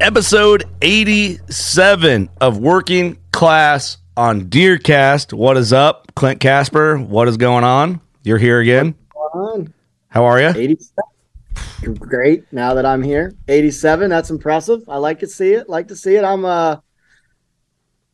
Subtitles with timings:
[0.00, 5.32] Episode 87 of Working Class on DeerCast.
[5.32, 6.96] What is up, Clint Casper?
[6.98, 8.00] What is going on?
[8.22, 8.94] You're here again.
[10.08, 10.48] How are you?
[10.48, 11.94] 87.
[11.98, 12.44] Great.
[12.52, 14.08] Now that I'm here, 87.
[14.10, 14.82] That's impressive.
[14.88, 15.68] I like to see it.
[15.68, 16.24] Like to see it.
[16.24, 16.76] I'm uh,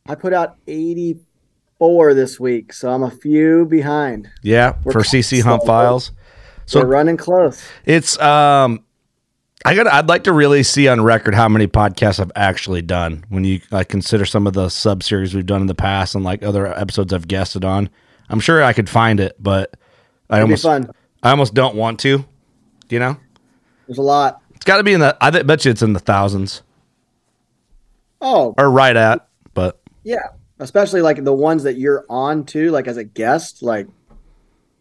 [0.07, 4.29] I put out 84 this week, so I'm a few behind.
[4.41, 5.63] Yeah, We're for CC Hump.
[5.65, 6.07] Files.
[6.65, 7.63] So So we're running close.
[7.85, 8.83] it's um
[9.65, 13.25] I got I'd like to really see on record how many podcasts I've actually done
[13.29, 16.23] when you like consider some of the sub series we've done in the past and
[16.23, 17.89] like other episodes I've guested on.
[18.29, 19.75] I'm sure I could find it, but
[20.29, 20.65] I be almost.
[20.65, 22.23] I almost don't want to.
[22.89, 23.17] You know?
[23.87, 24.39] There's a lot.
[24.53, 26.61] It's got to be in the I bet you it's in the thousands
[28.21, 30.27] Oh, or right at, but yeah.
[30.59, 33.87] Especially like the ones that you're on to, like as a guest, like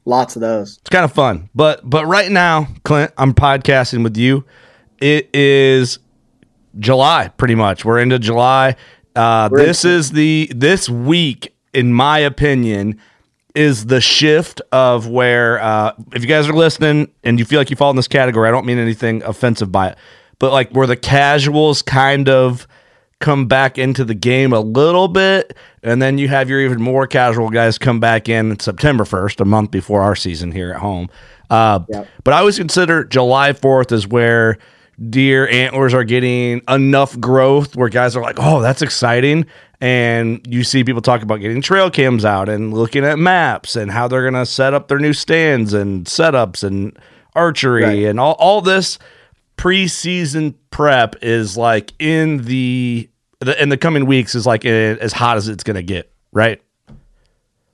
[0.04, 0.78] lots of those.
[0.78, 1.48] it's kind of fun.
[1.54, 4.44] But but right now, Clint, I'm podcasting with you.
[5.04, 5.98] It is
[6.78, 7.84] July, pretty much.
[7.84, 8.76] We're into July.
[9.14, 12.98] Uh, We're this into- is the this week, in my opinion,
[13.54, 17.68] is the shift of where uh, if you guys are listening and you feel like
[17.68, 19.98] you fall in this category, I don't mean anything offensive by it,
[20.38, 22.66] but like where the casuals kind of
[23.20, 27.06] come back into the game a little bit, and then you have your even more
[27.06, 31.10] casual guys come back in September first, a month before our season here at home.
[31.50, 32.08] Uh, Yep.
[32.24, 34.56] But I always consider July fourth is where
[35.10, 39.46] deer antlers are getting enough growth where guys are like, oh, that's exciting.
[39.80, 43.90] And you see people talk about getting trail cams out and looking at maps and
[43.90, 46.96] how they're going to set up their new stands and setups and
[47.34, 48.04] archery Right.
[48.04, 48.98] and all, all this
[49.56, 53.08] preseason prep is like in the,
[53.40, 56.10] the in the coming weeks is like eh, as hot as it's going to get,
[56.32, 56.62] right?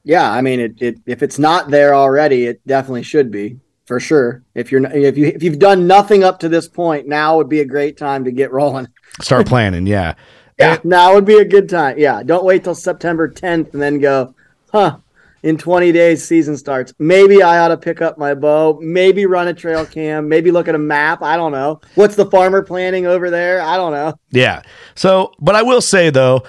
[0.02, 3.58] Yeah, I mean, it, it if it's not there already, it definitely should be
[3.90, 4.44] for sure.
[4.54, 7.58] If you're if you if you've done nothing up to this point, now would be
[7.58, 8.86] a great time to get rolling.
[9.20, 10.14] Start planning, yeah.
[10.58, 11.98] Yeah, now would be a good time.
[11.98, 14.34] Yeah, don't wait till September 10th and then go,
[14.70, 14.98] huh?
[15.42, 16.92] In 20 days, season starts.
[16.98, 18.78] Maybe I ought to pick up my bow.
[18.82, 20.28] Maybe run a trail cam.
[20.28, 21.22] Maybe look at a map.
[21.22, 21.80] I don't know.
[21.94, 23.62] What's the farmer planning over there?
[23.62, 24.20] I don't know.
[24.32, 24.60] Yeah.
[24.94, 26.42] So, but I will say though,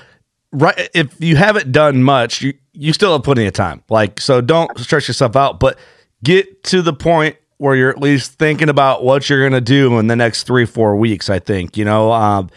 [0.51, 3.81] right if you haven't done much, you you still have plenty of time.
[3.90, 5.80] Like, so don't stretch yourself out, but
[6.24, 10.07] get to the point where you're at least thinking about what you're gonna do in
[10.07, 11.30] the next three four weeks.
[11.30, 12.12] I think you know.
[12.12, 12.50] Um,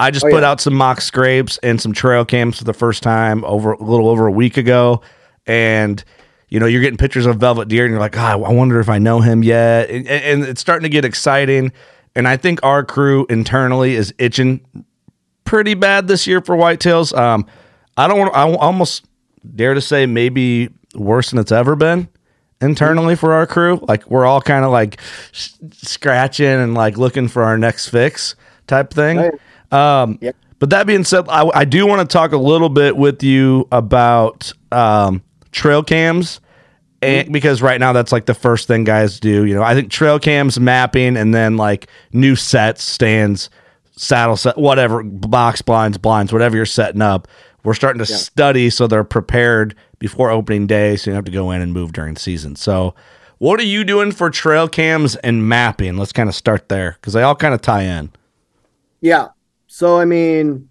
[0.00, 0.50] I just Oh, put yeah.
[0.50, 4.08] out some mock scrapes and some trail cams for the first time over a little
[4.08, 5.00] over a week ago,
[5.46, 6.02] and
[6.48, 8.88] you know you're getting pictures of velvet deer, and you're like, ah, I wonder if
[8.88, 11.72] I know him yet, and, and it's starting to get exciting.
[12.16, 14.60] And I think our crew internally is itching
[15.44, 17.16] pretty bad this year for whitetails.
[17.16, 17.46] Um,
[17.96, 18.34] I don't want.
[18.34, 19.04] I almost
[19.54, 22.08] dare to say maybe worse than it's ever been
[22.62, 23.78] internally for our crew.
[23.88, 25.00] Like we're all kind of like
[25.32, 28.36] s- scratching and like looking for our next fix
[28.66, 29.18] type thing.
[29.18, 29.32] Right.
[30.02, 30.36] Um, Yep.
[30.58, 33.66] But that being said, I, I do want to talk a little bit with you
[33.72, 35.20] about um,
[35.50, 36.40] trail cams
[37.02, 39.44] and because right now that's like the first thing guys do.
[39.44, 43.50] You know, I think trail cams, mapping, and then like new sets, stands,
[43.96, 47.26] saddle set, whatever, box blinds, blinds, whatever you're setting up.
[47.64, 48.18] We're starting to Yeah.
[48.18, 51.92] study so they're prepared before opening day, so you have to go in and move
[51.92, 52.56] during season.
[52.56, 52.92] So,
[53.38, 55.96] what are you doing for trail cams and mapping?
[55.96, 58.10] Let's kind of start there because they all kind of tie in.
[59.00, 59.28] Yeah.
[59.68, 60.68] So I mean,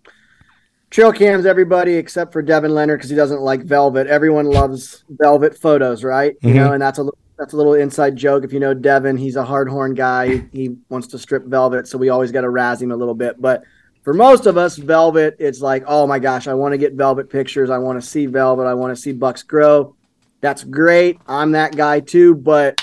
[0.89, 4.07] trail cams, everybody except for Devin Leonard because he doesn't like velvet.
[4.07, 6.35] Everyone loves velvet photos, right?
[6.41, 6.55] You Mhm.
[6.55, 8.43] know, and that's a li- that's a little inside joke.
[8.43, 10.27] If you know Devin, he's a hardhorn guy.
[10.27, 13.15] He, he wants to strip velvet, so we always got to razz him a little
[13.15, 13.41] bit.
[13.41, 13.63] But
[14.03, 17.29] for most of us, velvet, it's like, oh my gosh, I want to get velvet
[17.29, 17.69] pictures.
[17.69, 18.65] I want to see velvet.
[18.65, 19.95] I want to see bucks grow.
[20.41, 21.19] That's great.
[21.27, 22.81] I'm that guy too, but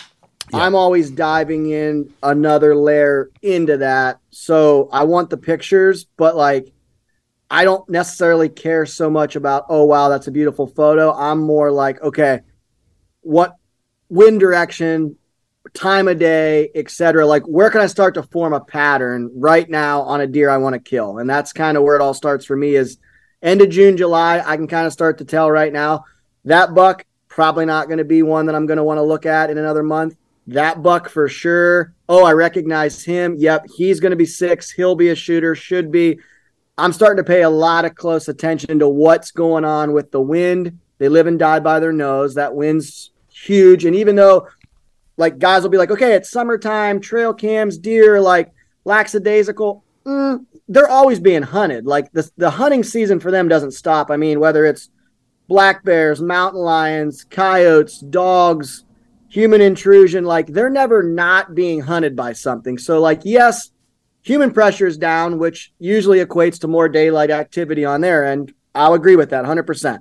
[0.52, 0.60] Yeah.
[0.60, 4.20] I'm always diving in another layer into that.
[4.30, 6.72] So I want the pictures, but like
[7.50, 11.12] I don't necessarily care so much about, oh wow, that's a beautiful photo.
[11.12, 12.40] I'm more like, okay,
[13.22, 13.56] what
[14.08, 15.16] wind direction,
[15.74, 17.26] time of day, etc.
[17.26, 20.58] Like where can I start to form a pattern right now on a deer I
[20.58, 21.18] want to kill?
[21.18, 22.98] And that's kind of where it all starts for me is
[23.42, 26.04] end of June, July, I can kind of start to tell right now
[26.44, 29.26] that buck probably not going to be one that I'm going to want to look
[29.26, 30.16] at in another month.
[30.48, 31.94] That buck for sure.
[32.08, 33.36] Oh, I recognize him.
[33.36, 34.70] Yep, he's going to be six.
[34.70, 35.54] He'll be a shooter.
[35.54, 36.18] Should be.
[36.78, 40.20] I'm starting to pay a lot of close attention to what's going on with the
[40.20, 40.78] wind.
[40.98, 42.34] They live and die by their nose.
[42.34, 43.84] That wind's huge.
[43.84, 44.48] And even though,
[45.18, 48.52] like, guys will be like, okay, it's summertime, trail cams, deer, like
[48.84, 51.84] lackadaisical, mm, they're always being hunted.
[51.86, 54.10] Like, the, the hunting season for them doesn't stop.
[54.10, 54.90] I mean, whether it's
[55.48, 58.84] black bears, mountain lions, coyotes, dogs,
[59.28, 62.78] human intrusion, like, they're never not being hunted by something.
[62.78, 63.72] So, like, yes,
[64.22, 68.54] human pressure is down, which usually equates to more daylight activity on their end.
[68.74, 69.98] I'll agree with that 100%.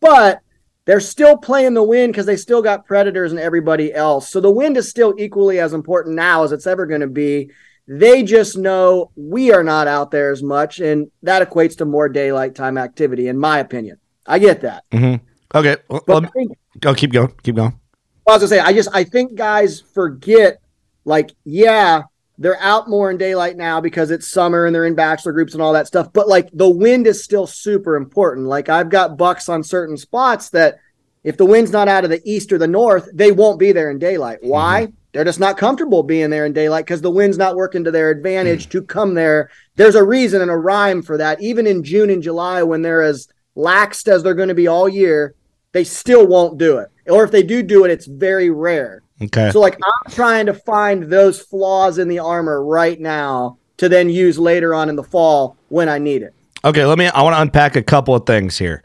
[0.00, 0.40] But
[0.88, 4.30] they're still playing the wind because they still got predators and everybody else.
[4.30, 7.50] So the wind is still equally as important now as it's ever going to be.
[7.86, 12.08] They just know we are not out there as much, and that equates to more
[12.08, 13.98] daylight time activity, in my opinion.
[14.26, 14.84] I get that.
[14.90, 15.22] Mm-hmm.
[15.58, 16.94] Okay, well, But I me- think go.
[16.94, 17.34] Keep going.
[17.42, 17.78] Keep going.
[18.26, 20.56] I was gonna say, I just I think guys forget,
[21.04, 22.04] like, yeah,
[22.38, 25.62] they're out more in daylight now because it's summer and they're in bachelor groups and
[25.62, 26.12] all that stuff.
[26.12, 28.46] But like the wind is still super important.
[28.46, 30.78] Like I've got bucks on certain spots that
[31.24, 33.90] if the wind's not out of the east or the north, they won't be there
[33.90, 34.38] in daylight.
[34.38, 34.48] Mm-hmm.
[34.48, 34.88] Why?
[35.12, 38.10] They're just not comfortable being there in daylight because the wind's not working to their
[38.10, 38.70] advantage mm.
[38.70, 39.50] to come there.
[39.74, 41.40] There's a reason and a rhyme for that.
[41.40, 43.26] Even in June and July, when they're as
[43.56, 45.34] laxed as they're going to be all year,
[45.72, 46.90] they still won't do it.
[47.08, 49.02] Or if they do do it, it's very rare.
[49.22, 49.50] Okay.
[49.50, 54.10] So like I'm trying to find those flaws in the armor right now to then
[54.10, 56.34] use later on in the fall when I need it.
[56.64, 57.06] Okay, let me.
[57.06, 58.82] I want to unpack a couple of things here.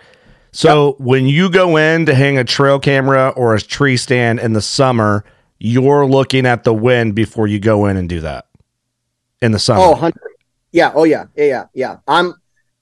[0.51, 4.53] So when you go in to hang a trail camera or a tree stand in
[4.53, 5.25] the summer,
[5.57, 8.45] you're looking at the wind before you go in and do that
[9.41, 9.81] in the summer.
[9.81, 10.13] Oh, 100.
[10.71, 10.91] Yeah.
[10.93, 11.25] Oh, yeah.
[11.35, 11.45] Yeah.
[11.45, 11.65] Yeah.
[11.73, 11.97] Yeah.
[12.07, 12.35] I'm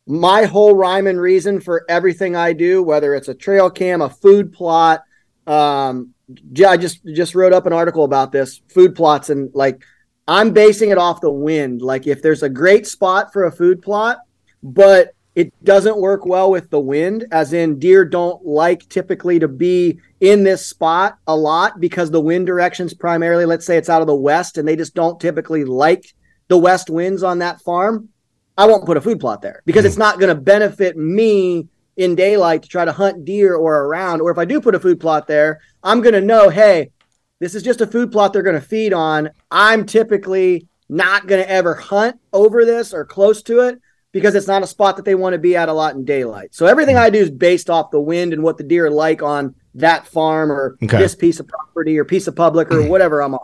[0.06, 4.10] my whole rhyme and reason for everything I do, whether it's a trail cam, a
[4.10, 5.04] food plot.
[5.48, 6.14] Um,
[6.54, 9.84] j- I just just wrote up an article about this food plots and like
[10.28, 11.82] I'm basing it off the wind.
[11.82, 14.20] Like if there's a great spot for a food plot,
[14.64, 19.48] but it doesn't work well with the wind, as in deer don't like typically to
[19.48, 24.02] be in this spot a lot because the wind directions primarily, let's say it's out
[24.02, 26.14] of the west, and they just don't typically like
[26.50, 28.10] the west winds on that farm.
[28.58, 30.02] I won't put a food plot there because it's hmm.
[30.02, 31.68] not going to benefit me
[32.02, 34.22] in daylight to try to hunt deer or around.
[34.22, 36.92] Or if I do put a food plot there, I'm going to know, hey,
[37.40, 39.30] this is just a food plot they're going to feed on.
[39.50, 43.80] I'm typically not going to ever hunt over this or close to it
[44.12, 46.54] because it's not a spot that they want to be at a lot in daylight.
[46.54, 49.56] So everything I do is based off the wind and what the deer like on
[49.76, 50.98] that farm or Okay.
[50.98, 53.40] this piece of property or piece of public or whatever I'm on.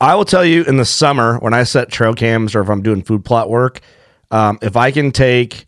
[0.00, 2.82] I will tell you in the summer when I set trail cams or if I'm
[2.82, 3.80] doing food plot work,
[4.30, 5.66] um, if I can take,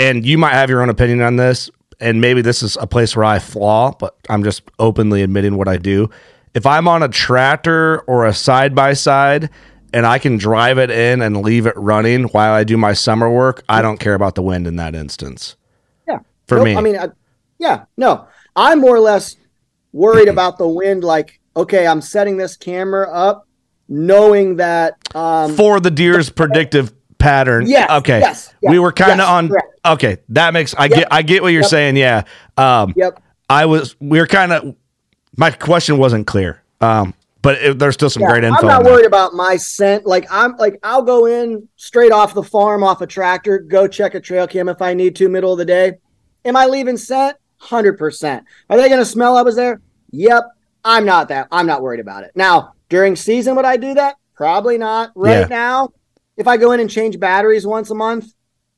[0.00, 3.14] and you might have your own opinion on this, and maybe this is a place
[3.14, 6.08] where I flaw, but I'm just openly admitting what I do.
[6.54, 9.50] If I'm on a tractor or a side by side
[9.92, 13.30] and I can drive it in and leave it running while I do my summer
[13.30, 15.56] work, I don't care about the wind in that instance.
[16.08, 16.20] Yeah.
[16.48, 16.76] For Nope, me.
[16.76, 17.08] I mean, I,
[17.58, 18.26] yeah, no,
[18.56, 19.36] I'm more or less
[19.92, 21.04] worried about the wind.
[21.04, 23.46] Like, okay, I'm setting this camera up,
[23.88, 24.94] knowing that.
[25.14, 27.66] Um, For the deer's predictive pattern.
[27.68, 28.18] Yes, Okay.
[28.18, 29.48] yes, we were kind of yes, on.
[29.48, 29.80] correct.
[29.86, 30.16] Okay.
[30.30, 31.70] That makes, I Yep, get, I get what you're yep.
[31.70, 31.96] saying.
[31.96, 32.22] Yeah.
[32.56, 33.22] Um, yep.
[33.48, 34.74] I was we were kind of
[35.36, 36.62] my question wasn't clear.
[36.80, 38.60] Um, but it, there's still some Yeah, great info.
[38.62, 40.06] I'm not worried about my scent.
[40.06, 44.14] Like I'm like I'll go in straight off the farm, off a tractor, go check
[44.14, 45.94] a trail cam if I need to, middle of the day.
[46.44, 47.36] Am I leaving scent?
[47.58, 48.44] Hundred percent.
[48.68, 49.80] Are they gonna smell I was there?
[50.12, 50.44] Yep.
[50.84, 51.48] I'm not that.
[51.52, 52.32] I'm not worried about it.
[52.34, 54.16] Now during season, would I do that?
[54.34, 55.10] Probably not.
[55.14, 55.46] Right Yeah.
[55.46, 55.90] now,
[56.36, 58.32] if I go in and change batteries once a month,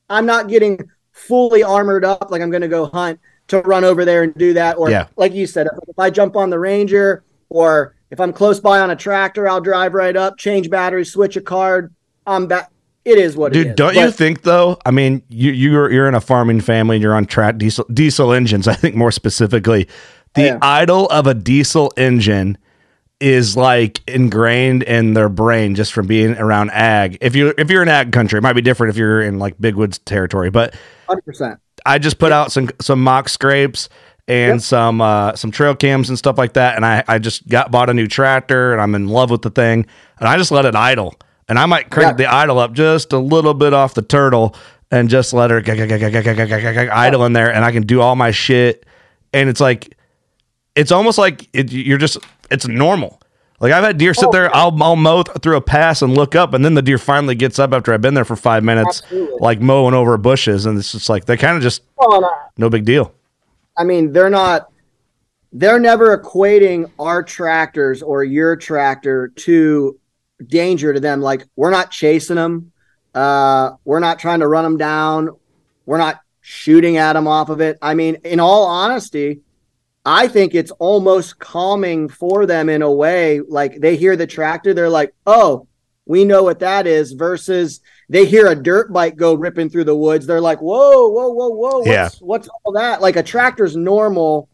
[0.09, 0.79] I'm not getting
[1.11, 4.53] fully armored up like I'm going to go hunt to run over there and do
[4.53, 4.77] that.
[4.77, 5.07] Or Yeah.
[5.15, 8.89] like you said, if I jump on the Ranger or if I'm close by on
[8.91, 11.93] a tractor, I'll drive right up, change batteries, switch a card.
[12.25, 12.69] I'm back.
[13.05, 13.75] It is what it Dude, is.
[13.75, 14.77] don't you think though?
[14.85, 18.31] I mean, you you're you're in a farming family and you're on track diesel diesel
[18.31, 18.65] engines.
[18.73, 19.89] I think more specifically,
[20.35, 20.57] the Yeah.
[20.61, 22.57] idle of a diesel engine
[23.23, 27.17] is like ingrained in their brain just from being around ag.
[27.21, 29.55] If you if you're in ag country, it might be different if you're in like
[29.61, 30.75] big woods territory, but
[31.07, 31.57] 100%.
[31.85, 33.87] I just put out some some mock scrapes
[34.27, 34.61] and yep.
[34.61, 36.75] some uh, some trail cams and stuff like that.
[36.75, 39.49] And I, I just got bought a new tractor and I'm in love with the
[39.49, 39.85] thing.
[40.19, 41.15] And I just let it idle.
[41.47, 42.25] And I might crank yeah.
[42.25, 44.53] the idle up just a little bit off the turtle
[44.91, 45.61] and just let her
[46.91, 47.53] idle in there.
[47.53, 48.85] And I can do all my shit.
[49.33, 49.97] And it's like,
[50.75, 52.17] it's almost like it, you're just
[52.53, 53.19] it's normal.
[53.59, 54.51] Like I've had deer sit Oh, there, yeah.
[54.53, 57.35] I'll I'll mow th- through a pass and look up, and then the deer finally
[57.35, 59.37] gets up after I've been there for five minutes, Absolutely.
[59.39, 62.29] like mowing over bushes, and it's just like they kind of just no.
[62.57, 63.13] no big deal.
[63.77, 64.69] I mean, they're not
[65.53, 69.99] they're never equating our tractors or your tractor to
[70.47, 71.21] danger to them.
[71.21, 72.71] Like we're not chasing them.
[73.13, 75.29] Uh, we're not trying to run them down.
[75.85, 77.77] We're not shooting at them off of it.
[77.81, 79.41] I mean, in all honesty,
[80.05, 83.39] I think it's almost calming for them in a way.
[83.39, 85.67] Like they hear the tractor, they're like, "Oh,
[86.05, 87.79] we know what that is." Versus
[88.09, 91.49] they hear a dirt bike go ripping through the woods, they're like, "Whoa, whoa, whoa,
[91.49, 91.77] whoa!
[91.79, 92.09] What's, Yeah.
[92.19, 94.49] what's all that?" Like a tractor's normal.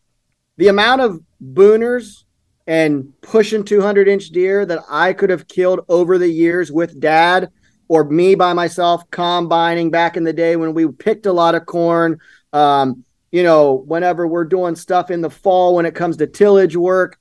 [0.58, 2.26] The amount of booners
[2.68, 7.50] and pushing 200 inch deer that I could have killed over the years with dad
[7.88, 11.66] or me by myself combining back in the day when we picked a lot of
[11.66, 12.20] corn.
[12.54, 16.76] Um, you know, whenever we're doing stuff in the fall when it comes to tillage
[16.76, 17.18] work.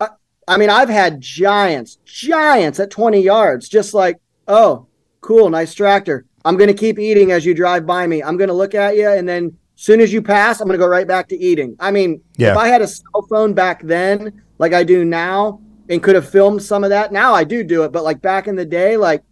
[0.00, 0.08] I,
[0.46, 4.86] I mean, I've had giants, giants at 20 yards, just like, oh,
[5.20, 6.24] cool, nice tractor.
[6.44, 8.22] I'm going to keep eating as you drive by me.
[8.22, 9.08] I'm going to look at you.
[9.08, 11.76] And then soon as you pass, I'm going to go right back to eating.
[11.80, 12.52] I mean, Yeah.
[12.52, 16.28] if I had a cell phone back then, like I do now, and could have
[16.28, 17.92] filmed some of that, now I do do it.
[17.92, 19.22] But like back in the day, like,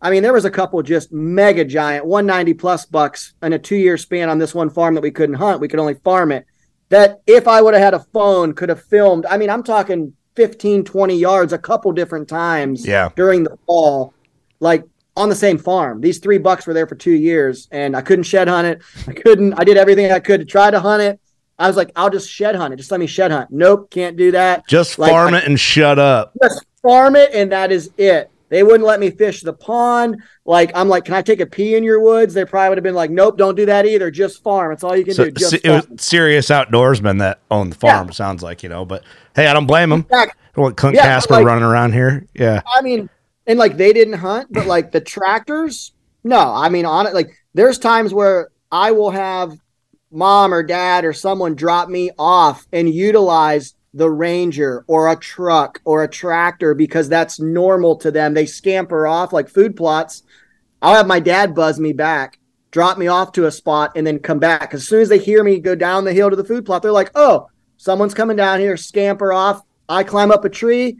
[0.00, 3.76] I mean, there was a couple just mega giant 190 plus bucks in a two
[3.76, 5.60] year span on this one farm that we couldn't hunt.
[5.60, 6.46] We could only farm it.
[6.90, 9.26] That if I would have had a phone, could have filmed.
[9.26, 13.10] I mean, I'm talking 15, 20 yards a couple different times Yeah.
[13.16, 14.14] during the fall,
[14.60, 14.84] like
[15.16, 16.00] on the same farm.
[16.00, 18.82] These three bucks were there for two years and I couldn't shed hunt it.
[19.08, 21.18] I couldn't, I did everything I could to try to hunt it.
[21.58, 22.76] I was like, I'll just shed hunt it.
[22.76, 23.50] Just let me shed hunt.
[23.50, 26.32] Nope, can't do that Just Like, farm I- it and shut up.
[26.40, 28.30] just farm it and that is it.
[28.48, 30.22] They wouldn't let me fish the pond.
[30.44, 32.32] Like I'm like, can I take a pee in your woods?
[32.34, 34.10] They probably would have been like, nope, don't do that either.
[34.10, 34.72] Just farm.
[34.72, 35.30] It's all you can So, do.
[35.32, 38.06] Just it was serious outdoorsmen that own the farm.
[38.08, 38.12] Yeah.
[38.12, 40.02] Sounds like you know, but hey, I don't blame them.
[40.02, 42.26] Back- I want Clint Yeah, Casper like- running around here.
[42.34, 43.08] Yeah, I mean,
[43.46, 45.92] and like they didn't hunt, but like the tractors,
[46.24, 46.38] no.
[46.54, 49.52] I mean, on it, like there's times where I will have
[50.10, 55.80] mom or dad or someone drop me off and utilize the ranger or a truck
[55.84, 58.32] or a tractor because that's normal to them.
[58.34, 60.22] They scamper off like food plots.
[60.80, 62.38] I'll have my dad buzz me back,
[62.70, 64.72] drop me off to a spot, and then come back.
[64.72, 66.92] As soon as they hear me go down the hill to the food plot, they're
[66.92, 69.62] like, "Oh, someone's coming down here." Scamper off.
[69.88, 70.98] I climb up a tree.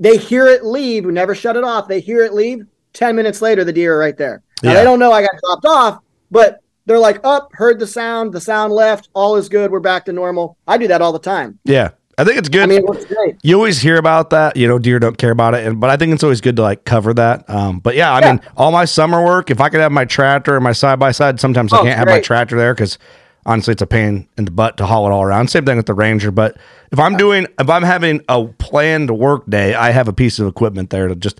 [0.00, 1.04] They hear it leave.
[1.04, 1.86] We never shut it off.
[1.88, 2.66] They hear it leave.
[2.92, 4.42] Ten minutes later, the deer are right there.
[4.62, 4.78] Now Yeah.
[4.78, 5.98] they don't know I got dropped off,
[6.30, 8.32] but they're like, "Up, heard the sound.
[8.32, 9.10] The sound left.
[9.12, 9.70] All is good.
[9.70, 11.58] We're back to normal." I do that all the time.
[11.64, 11.90] yeah.
[12.18, 12.62] I think it's good.
[12.64, 13.36] I mean, it great.
[13.42, 15.96] you always hear about that, you know, deer don't care about it, and but I
[15.96, 17.48] think it's always good to like cover that.
[17.50, 18.32] Um, but yeah, I Yeah.
[18.32, 21.10] mean, all my summer work, if I could have my tractor and my side by
[21.12, 22.98] side, sometimes I Oh, can't have my tractor there because
[23.44, 25.48] honestly, it's a pain in the butt to haul it all around.
[25.50, 26.56] Same thing with the Ranger, but
[26.90, 30.46] if I'm doing, if I'm having a planned work day, I have a piece of
[30.46, 31.38] equipment there to just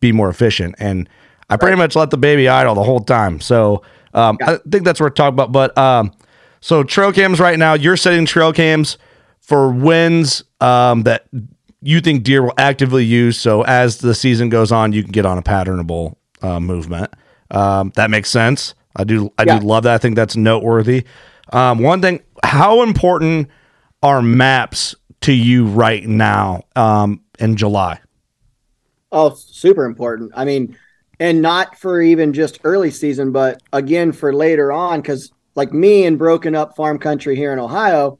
[0.00, 1.08] be more efficient, and
[1.50, 3.38] I pretty much let the baby idle the whole time.
[3.40, 3.82] So
[4.14, 5.52] um, I think that's worth talking about.
[5.52, 6.12] But um,
[6.62, 8.96] so trail cams right now, you're setting trail cams
[9.46, 11.26] for wins um, that
[11.80, 13.38] you think deer will actively use.
[13.38, 17.14] So as the season goes on, you can get on a patternable uh, movement.
[17.52, 18.74] Um, that makes sense.
[18.96, 19.32] I do.
[19.38, 19.60] I Yeah.
[19.60, 19.94] do love that.
[19.94, 21.04] I think that's noteworthy.
[21.52, 23.48] Um, one thing: how important
[24.02, 28.00] are maps to you right now um, in July?
[29.12, 30.32] Oh, super important.
[30.34, 30.76] I mean,
[31.20, 35.02] and not for even just early season, but again for later on.
[35.02, 38.18] Because like me in broken up farm country here in Ohio,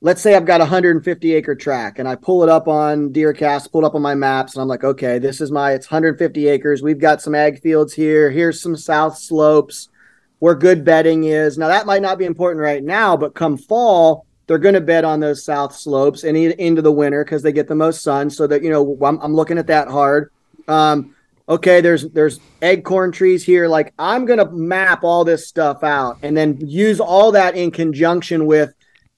[0.00, 3.72] let's say I've got a 150 acre track and I pull it up on DeerCast,
[3.72, 6.48] pull it up on my maps, and I'm like, okay, this is my it's 150
[6.48, 6.82] acres.
[6.82, 8.30] We've got some ag fields here.
[8.30, 9.88] Here's some south slopes
[10.38, 11.56] where good bedding is.
[11.56, 15.04] Now that might not be important right now, but come fall, they're going to bed
[15.04, 18.30] on those south slopes and into the winter because they get the most sun.
[18.30, 20.30] So that you know, I'm, I'm looking at that hard.
[20.68, 21.16] Um,
[21.48, 23.66] okay, there's there's acorn trees here.
[23.66, 27.70] Like I'm going to map all this stuff out and then use all that in
[27.70, 28.74] conjunction with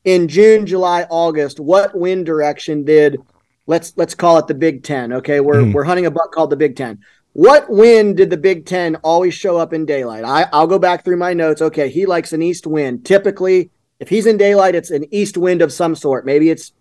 [0.09, 1.61] in June, July, August.
[1.61, 3.21] What wind direction did
[3.67, 5.13] let's let's call it the Big Ten?
[5.13, 5.75] Okay, we're mm.
[5.75, 7.01] we're hunting a buck called the Big Ten.
[7.35, 10.25] What wind did the Big Ten always show up in daylight?
[10.25, 11.61] I, I'll go back through my notes.
[11.61, 13.05] Okay, he likes an east wind.
[13.05, 16.25] Typically, if he's in daylight, it's an east wind of some sort.
[16.25, 16.73] Maybe it's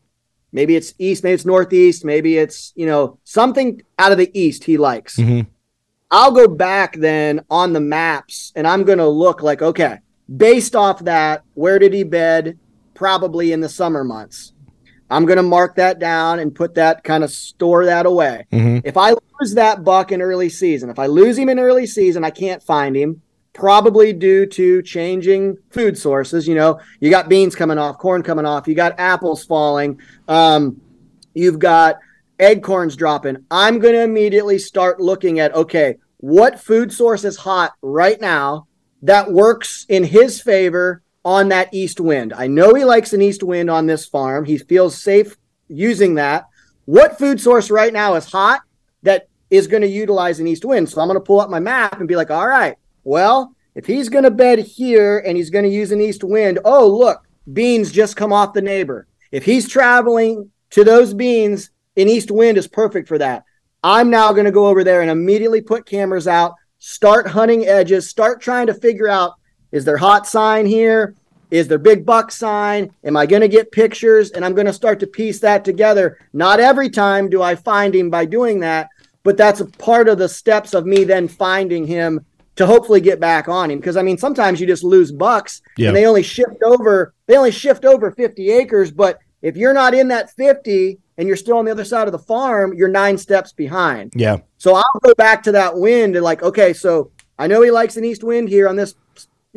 [0.54, 4.64] maybe it's east, maybe it's northeast, maybe it's you know something out of the east
[4.64, 5.18] he likes.
[5.18, 5.50] Mm-hmm.
[6.10, 10.00] I'll go back then on the maps and I'm going to look like okay,
[10.34, 12.58] based off that, where did he bed?
[12.98, 14.54] Probably in the summer months.
[15.08, 18.48] I'm going to mark that down and put that kind of store that away.
[18.52, 18.80] Mm-hmm.
[18.84, 22.24] If I lose that buck in early season, if I lose him in early season,
[22.24, 23.22] I can't find him
[23.54, 26.48] probably due to changing food sources.
[26.48, 30.82] You know, you got beans coming off, corn coming off, you got apples falling, um,
[31.36, 32.00] you've got
[32.40, 33.46] acorns dropping.
[33.52, 38.68] I'm going to immediately start looking at okay, what food source is hot right now
[39.04, 42.32] that works in his favor on that east wind.
[42.32, 44.46] I know he likes an east wind on this farm.
[44.46, 45.36] He feels safe
[45.68, 46.48] using that.
[46.86, 48.62] What food source right now is hot
[49.04, 50.88] that is going to utilize an east wind?
[50.88, 53.86] So I'm going to pull up my map and be like, all right, well, if
[53.86, 57.28] he's going to bed here and he's going to use an east wind, oh, look,
[57.52, 59.06] beans just come off the neighbor.
[59.30, 63.44] If he's traveling to those beans, an east wind is perfect for that.
[63.84, 68.10] I'm now going to go over there and immediately put cameras out, start hunting edges,
[68.10, 69.34] start trying to figure out
[69.72, 71.16] is there hot sign here?
[71.50, 72.94] Is there big buck sign?
[73.04, 74.32] Am I going to get pictures?
[74.32, 76.20] And I'm going to start to piece that together.
[76.34, 78.90] Not every time do I find him by doing that,
[79.24, 82.26] but that's a part of the steps of me then finding him
[82.58, 83.80] to hopefully get back on him.
[83.80, 87.52] Because I mean, sometimes you just lose bucks and they only shift over, they only
[87.52, 88.92] shift over 50 acres.
[88.92, 92.12] But if you're not in that 50 and you're still on the other side of
[92.12, 94.12] the farm, you're nine steps behind.
[94.16, 94.38] Yeah.
[94.58, 97.98] So I'll go back to that wind and like, okay, so I know he likes
[97.98, 98.96] an east wind here on this,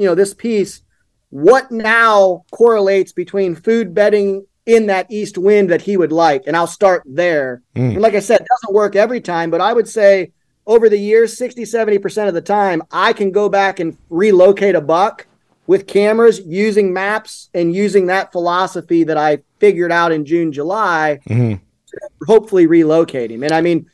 [0.01, 0.81] you know, this piece.
[1.29, 6.45] What now correlates between food bedding in that east wind that he would like?
[6.47, 7.63] And I'll start there.
[7.77, 7.93] Mm.
[7.93, 10.33] And like I said, it doesn't work every time, but I would say
[10.67, 14.81] over the years, 60, 70% of the time, I can go back and relocate a
[14.81, 15.27] buck
[15.67, 21.21] with cameras using maps and using that philosophy that I figured out in June, July,
[21.29, 21.63] mm-hmm.
[22.27, 23.43] hopefully relocate him.
[23.43, 23.89] And I mean,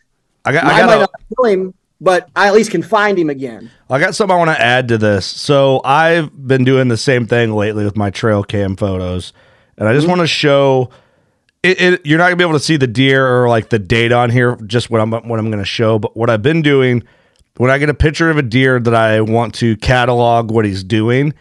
[0.45, 3.31] I, got, I, I might not kill him, but I at least can find him
[3.31, 3.71] again.
[3.89, 5.27] I got something I want to add to this.
[5.27, 9.33] So I've been doing the same thing lately with my trail cam photos,
[9.79, 10.11] and I just mm-hmm.
[10.11, 10.91] want to show–
[11.67, 14.13] it, it, you're not gonna be able to see the deer or like the date
[14.13, 15.99] on here, just what I'm what I'm gonna show.
[15.99, 17.03] But what I've been doing
[17.57, 20.85] when I get a picture of a deer that I want to catalog what he's
[20.85, 21.35] doing,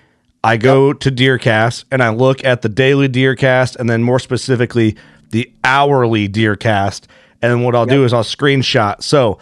[0.43, 0.99] I go yep.
[1.01, 4.95] to DeerCast and I look at the daily DeerCast and then more specifically
[5.31, 7.05] the hourly DeerCast.
[7.41, 7.95] And what I'll yep.
[7.95, 9.03] do is I'll screenshot.
[9.03, 9.39] So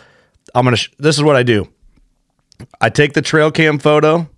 [0.53, 0.77] I'm gonna.
[0.77, 1.67] Sh- this is what I do.
[2.79, 4.29] I take the trail cam photo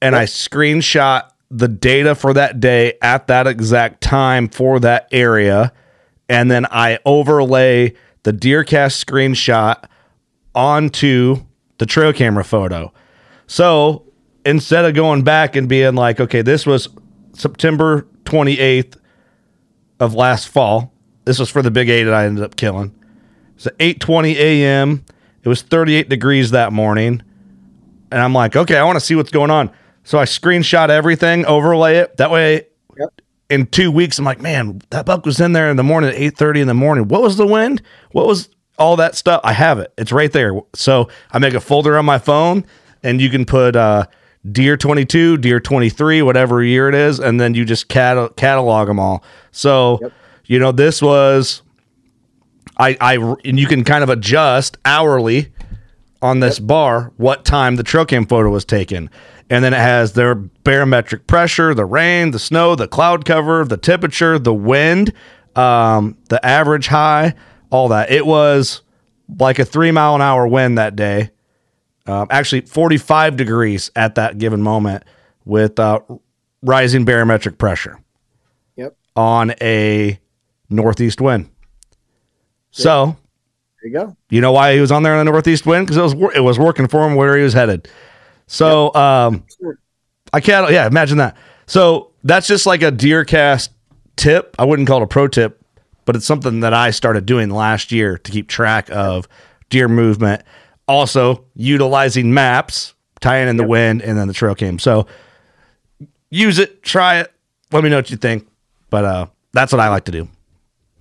[0.00, 0.16] and.
[0.16, 5.72] I screenshot the data for that day at that exact time for that area.
[6.28, 9.84] And then I overlay the DeerCast screenshot
[10.54, 11.44] onto
[11.76, 12.90] the trail camera photo.
[13.46, 14.06] So
[14.46, 16.88] instead of going back and being like, okay, this was
[17.34, 18.96] September 28th
[20.00, 20.92] of last fall.
[21.26, 22.94] This was for the big eight that I ended up killing.
[23.64, 25.04] At 8:20 a.m.
[25.42, 27.22] It was 38 degrees that morning.
[28.10, 29.70] And I'm like, okay, I want to see what's going on.
[30.04, 32.16] So I screenshot everything, overlay it.
[32.16, 32.66] That way,
[32.98, 33.20] yep.
[33.48, 36.16] in two weeks, I'm like, man, that buck was in there in the morning at
[36.16, 37.08] 8:30 in the morning.
[37.08, 37.82] What was the wind?
[38.10, 39.40] What was all that stuff?
[39.44, 39.92] I have it.
[39.96, 40.60] It's right there.
[40.74, 42.64] So I make a folder on my phone,
[43.02, 44.06] and you can put uh,
[44.50, 48.98] deer 22, deer 23, whatever year it is, and then you just cat- catalog them
[48.98, 49.22] all.
[49.52, 50.12] So, yep.
[50.46, 51.62] you know, this was.
[52.82, 55.52] I, I and you can kind of adjust hourly
[56.20, 56.66] on this yep.
[56.66, 59.08] bar what time the trail cam photo was taken
[59.52, 63.76] and then it has their barometric pressure, the rain, the snow, the cloud cover, the
[63.76, 65.12] temperature, the wind,
[65.54, 67.34] um, the average high,
[67.70, 68.10] all that.
[68.10, 68.80] It was
[69.38, 71.30] like a three mile an hour wind that day.
[72.06, 75.04] Um, actually, 45 degrees at that given moment
[75.44, 76.00] with uh,
[76.62, 78.00] rising barometric pressure.
[78.76, 78.96] Yep.
[79.16, 80.18] On a
[80.70, 81.50] northeast wind.
[82.72, 83.16] So,
[83.82, 84.16] there you go.
[84.30, 85.86] You know why he was on there in the northeast wind?
[85.86, 87.88] Because it was it was working for him where he was headed.
[88.46, 89.44] So um,
[90.32, 90.70] I can't.
[90.70, 91.36] Yeah, imagine that.
[91.66, 93.70] So that's just like a DeerCast
[94.16, 94.54] tip.
[94.58, 95.64] I wouldn't call it a pro tip,
[96.04, 99.28] but it's something that I started doing last year to keep track of
[99.70, 100.42] deer movement.
[100.88, 103.70] Also utilizing maps, tying in the yep.
[103.70, 104.78] wind, and then the trail cam.
[104.78, 105.06] So
[106.30, 107.32] use it, try it.
[107.70, 108.48] Let me know what you think.
[108.90, 110.28] But uh, that's what I like to do.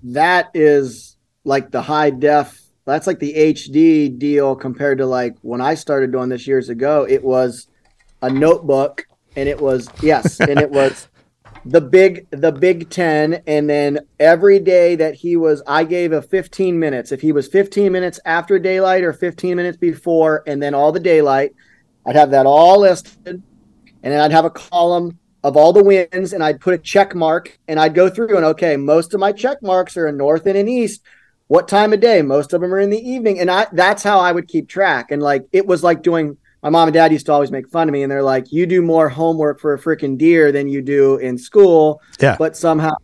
[0.03, 1.10] That is
[1.43, 2.59] like the high def.
[2.85, 7.05] That's like the HD deal compared to like when I started doing this years ago.
[7.07, 7.67] It was
[8.21, 11.07] a notebook, and it was yes, and it was
[11.65, 16.21] the big the Big Ten, and then every day that he was, I gave a
[16.21, 17.11] 15 minutes.
[17.11, 20.99] If he was 15 minutes after daylight or 15 minutes before, and then all the
[20.99, 21.53] daylight,
[22.05, 23.43] I'd have that all listed, and
[24.13, 27.59] then I'd have a column of all the wins, and I'd put a check mark,
[27.67, 30.57] and I'd go through and okay, most of my check marks are in north and
[30.57, 31.01] in east.
[31.51, 32.21] What time of day?
[32.21, 35.11] Most of them are in the evening, and I that's how I would keep track.
[35.11, 37.89] And like it was like doing my mom and dad used to always make fun
[37.89, 40.81] of me and they're like you do more homework for a freaking deer than you
[40.81, 42.37] do in school Yeah.
[42.39, 42.95] but somehow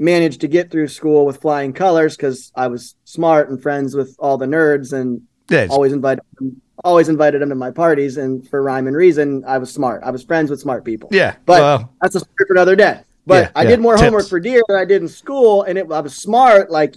[0.00, 4.16] managed to get through school with flying colors because i was smart and friends with
[4.18, 8.48] all the nerds and Yeah, always invited them, always invited them to my parties and
[8.48, 11.34] for rhyme and reason i was smart i was friends with smart people yeah.
[11.44, 13.00] but well, that's a story for another day.
[13.26, 13.68] But Yeah, I yeah.
[13.70, 14.04] did more Tips.
[14.04, 16.96] homework for deer than I did in school, and it, I was smart, like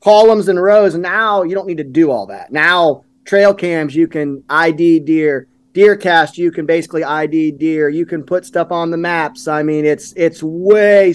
[0.00, 0.94] columns and rows.
[0.94, 2.52] And now you don't need to do all that.
[2.52, 5.48] Now trail cams, you can ID deer.
[5.74, 7.88] DeerCast, you can basically ID deer.
[7.88, 9.46] You can put stuff on the maps.
[9.46, 11.14] I mean, it's it's way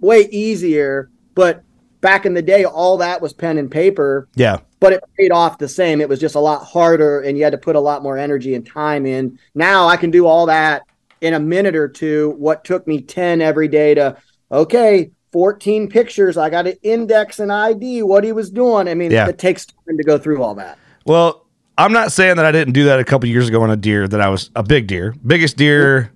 [0.00, 1.10] way easier.
[1.34, 1.64] But
[2.00, 4.58] back in the day, all that was pen and paper yeah.
[4.78, 6.00] but it paid off the same.
[6.00, 8.54] It was just a lot harder and you had to put a lot more energy
[8.54, 9.38] and time in.
[9.54, 10.82] Now I can do all that
[11.22, 12.34] in a minute or two.
[12.36, 14.18] What took me 10 every day to,
[14.52, 16.36] okay, 14 pictures.
[16.36, 18.86] I got to index and ID what he was doing.
[18.86, 19.26] I mean, Yeah.
[19.28, 20.78] it takes time to go through all that.
[21.06, 21.44] Well,
[21.76, 24.06] I'm not saying that I didn't do that a couple years ago on a deer
[24.06, 26.12] that I was a big deer, biggest deer.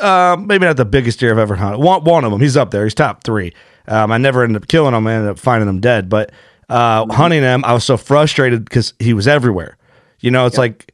[0.00, 1.78] Uh, maybe not the biggest deer I've ever hunted.
[1.78, 2.82] One, one of them, he's up there.
[2.82, 3.54] He's top three.
[3.86, 5.06] Um, I never ended up killing him.
[5.06, 6.08] I ended up finding him dead.
[6.08, 6.32] But
[6.68, 9.76] uh, hunting him, I was so frustrated because he was everywhere.
[10.18, 10.92] You know, it's like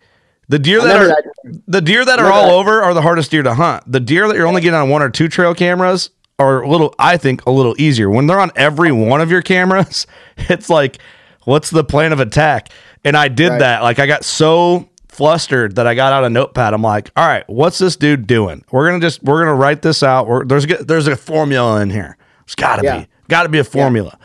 [0.50, 1.24] the deer that are that.
[1.66, 2.52] the deer that are all that.
[2.52, 3.90] over are the hardest deer to hunt.
[3.90, 6.94] The deer that you're only getting on one or two trail cameras are a little,
[6.98, 8.10] I think, a little easier.
[8.10, 10.98] When they're on every one of your cameras, it's like,
[11.44, 12.68] what's the plan of attack?
[13.04, 13.58] And I did Right.
[13.60, 13.82] that.
[13.82, 16.74] Like I got so flustered that I got out a notepad.
[16.74, 18.64] I'm like, all right, what's this dude doing?
[18.72, 20.26] We're gonna just we're gonna write this out.
[20.26, 22.16] We're, there's a- there's a formula in here.
[22.44, 22.98] It's got to Yeah.
[23.00, 24.18] be got to be a formula.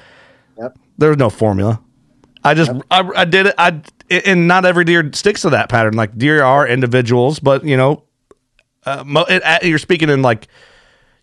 [0.58, 0.78] Yep.
[0.98, 1.80] There's no formula.
[2.44, 3.56] I just I, I did it.
[3.58, 5.94] I and not every deer sticks to that pattern.
[5.94, 8.04] Like deer are individuals, but you know,
[8.86, 10.48] uh, mo- it, uh, you're speaking in like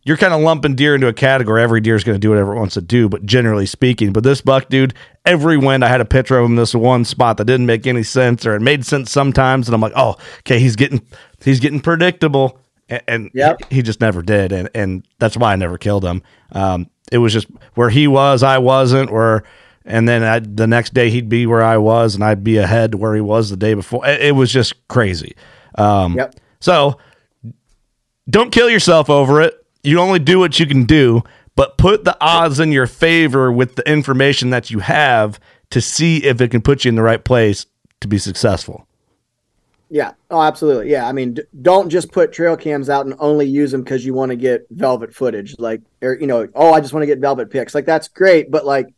[0.07, 1.63] you're kind of lumping deer into a category.
[1.63, 4.23] Every deer is going to do whatever it wants to do, but generally speaking, but
[4.23, 7.37] this buck, dude, every wind I had a picture of him in this one spot
[7.39, 10.61] that didn't make any sense, or it made sense sometimes, and I'm like, oh, okay,
[10.61, 11.05] he's getting
[11.45, 13.63] he's getting predictable, and, and Yep.
[13.69, 16.23] he, he just never did, and and that's why I never killed him.
[16.53, 19.43] Um, it was just where he was, I wasn't, where.
[19.89, 22.91] And then I, the next day he'd be where I was, and I'd be ahead
[22.93, 24.05] to where he was the day before.
[24.05, 25.37] It, it was just crazy.
[25.77, 26.35] Um, Yep.
[26.59, 26.99] So
[28.29, 29.66] don't kill yourself over it.
[29.87, 31.23] You only do what you can do,
[31.55, 35.39] but put the odds in your favor with the information that you have
[35.71, 37.67] to see if it can put you in the right place
[38.01, 38.89] to be successful.
[39.89, 40.15] Yeah.
[40.29, 40.91] Oh, absolutely.
[40.91, 41.07] Yeah.
[41.07, 44.13] I mean, d- don't just put trail cams out and only use them because you
[44.13, 45.55] want to get velvet footage.
[45.61, 47.73] Like, or, you know, oh, I just want to get velvet pics.
[47.73, 48.51] Like, that's great.
[48.51, 48.93] But like,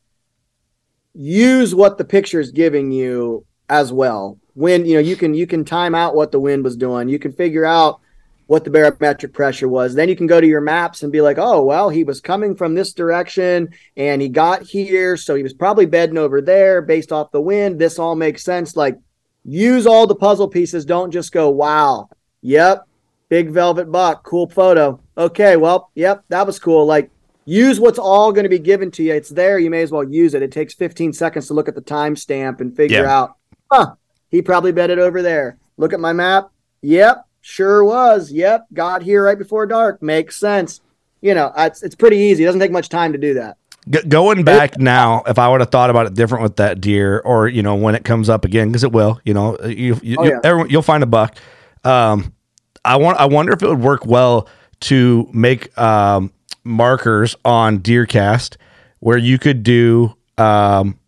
[1.13, 4.39] use what the picture is giving you as well.
[4.55, 7.11] When, you know, you can, you can time out what the wind was doing.
[7.11, 8.01] You can figure out
[8.49, 9.95] what the barometric pressure was.
[9.95, 12.57] Then you can go to your maps and be like, oh, well, he was coming
[12.57, 15.19] from this direction and he got here.
[15.19, 17.79] So he was probably bedding over there based off the wind.
[17.79, 18.75] This all makes sense.
[18.75, 18.99] Like,
[19.45, 20.87] use all the puzzle pieces.
[20.87, 22.09] Don't just go, wow,
[22.41, 22.87] yep,
[23.29, 24.99] big velvet buck, cool photo.
[25.19, 26.87] Okay, well, yep, that was cool.
[26.87, 27.11] Like,
[27.45, 29.13] use what's all going to be given to you.
[29.13, 29.59] It's there.
[29.59, 30.43] You may as well use it.
[30.43, 33.15] It takes 15 seconds to look at the timestamp and figure Yeah.
[33.15, 33.37] out,
[33.71, 33.93] huh,
[34.31, 35.59] he probably bedded over there.
[35.77, 36.49] Look at my map.
[36.81, 38.31] Yep, sure was.
[38.33, 40.03] Yep, got here right before dark.
[40.03, 40.81] Makes sense.
[41.21, 42.45] You know, it's, it's prety easy.
[42.45, 43.57] It doesn't take much time to do that.
[43.91, 47.21] G- going back now, if I would have thought about it different with that deer,
[47.25, 50.17] or you know, when it comes up again, because it will, you know, you, you,
[50.19, 50.41] Oh, you- yeah.
[50.45, 51.37] everyone, you'll find a buck.
[51.85, 52.33] Um,
[52.85, 54.49] I want, I wonder if it would work well
[54.81, 56.33] to make um,
[56.65, 58.57] markers on DeerCast
[59.01, 60.99] where you could do, um,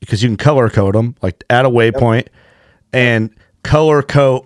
[0.00, 2.28] because you can color code them, like add a waypoint
[2.92, 3.30] and
[3.62, 4.44] color code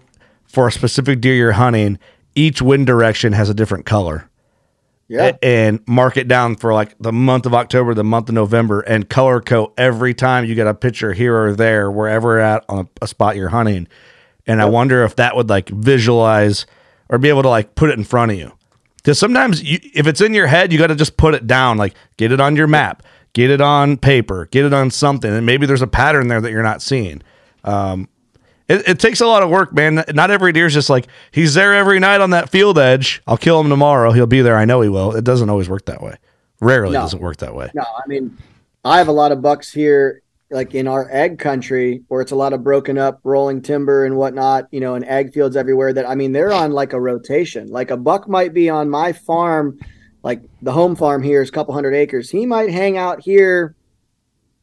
[0.52, 1.98] for a specific deer you're hunting.
[2.34, 4.28] Each wind direction has a different color
[5.08, 5.32] Yeah.
[5.40, 8.80] a- and mark it down for like the month of October, the month of November,
[8.80, 12.80] and color code every time you get a picture here or there, wherever at on
[12.80, 13.88] a, a spot you're hunting.
[14.46, 16.66] And I wonder if that would like visualize
[17.08, 18.52] or be able to like put it in front of you.
[18.96, 21.76] Because sometimes you, if it's in your head, you got to just put it down,
[21.76, 25.44] like get it on your map, get it on paper, get it on something, and
[25.44, 27.20] maybe there's a pattern there that you're not seeing.
[27.64, 28.08] Um,
[28.72, 30.04] it, it takes a lot of work, man.
[30.14, 33.22] Not every deer's just like he's there every night on that field edge.
[33.26, 34.12] I'll kill him tomorrow.
[34.12, 34.56] He'll be there.
[34.56, 35.14] I know he will.
[35.14, 36.16] It doesn't always work that way.
[36.60, 37.00] Rarely No.
[37.00, 37.70] does it work that way.
[37.74, 38.36] No, I mean,
[38.84, 42.36] I have a lot of bucks here, like in our ag country, where it's a
[42.36, 45.92] lot of broken up rolling timber and whatnot, you know, and ag fields everywhere.
[45.92, 47.68] That I mean, they're on like a rotation.
[47.68, 49.78] Like a buck might be on my farm,
[50.22, 52.30] like the home farm here is a couple hundred acres.
[52.30, 53.74] He might hang out here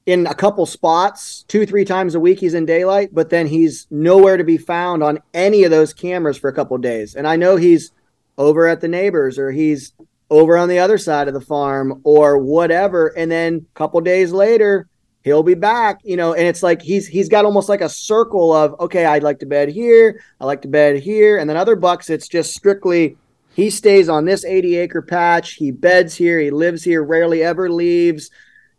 [0.06, 2.40] in a couple spots, two, three times a week.
[2.40, 6.38] He's in daylight, but then he's nowhere to be found on any of those cameras
[6.38, 7.16] for a couple days.
[7.16, 7.92] And I know he's
[8.38, 9.94] over at the neighbors or he's
[10.30, 14.32] over on the other side of the farm or whatever and then a couple days
[14.32, 14.88] later
[15.24, 18.54] he'll be back you know and it's like he's he's got almost like a circle
[18.54, 21.76] of okay i'd like to bed here i like to bed here and then other
[21.76, 23.18] bucks it's just strictly
[23.56, 27.70] he stays on this 80 acre patch he beds here he lives here rarely ever
[27.70, 28.30] leaves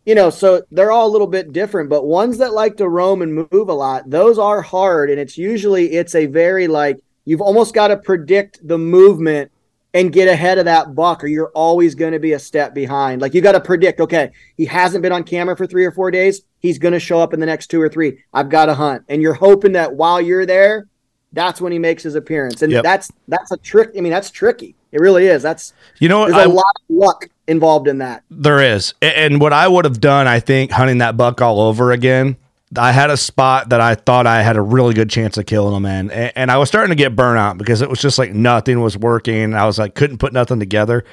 [0.05, 3.21] you know so they're all a little bit different but ones that like to roam
[3.21, 7.41] and move a lot those are hard and it's usually it's a very like you've
[7.41, 9.51] almost got to predict the movement
[9.93, 13.21] and get ahead of that buck or you're always going to be a step behind.
[13.21, 16.11] Like you got to predict okay he hasn't been on camera for three or four
[16.11, 18.73] days he's going to show up in the next two or three i've got to
[18.73, 19.03] hunt.
[19.09, 20.87] And you're hoping that while you're there
[21.33, 22.61] that's when he makes his appearance.
[22.61, 22.83] And Yep.
[22.83, 26.37] that's that's a trick i mean that's tricky it really is that's You know there's
[26.37, 28.93] I- a lot of luck involved in that There is.
[29.01, 32.37] And what I would have done, I think, hunting that buck all over again,
[32.77, 35.75] I had a spot that I thought I had a really good chance of killing
[35.75, 36.11] him in.
[36.11, 38.97] A- And I was starting to get burnout because it was just like nothing was
[38.97, 39.53] working.
[39.53, 41.03] I was like, couldn't put nothing together.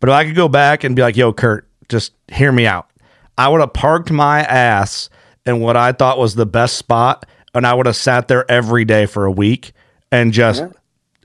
[0.00, 2.90] But if I could go back and be like, yo, Curt, just hear me out.
[3.38, 5.08] I would have parked my ass
[5.46, 7.24] in what I thought was the best spot.
[7.54, 9.72] And I would have sat there every day for a week
[10.12, 10.62] and just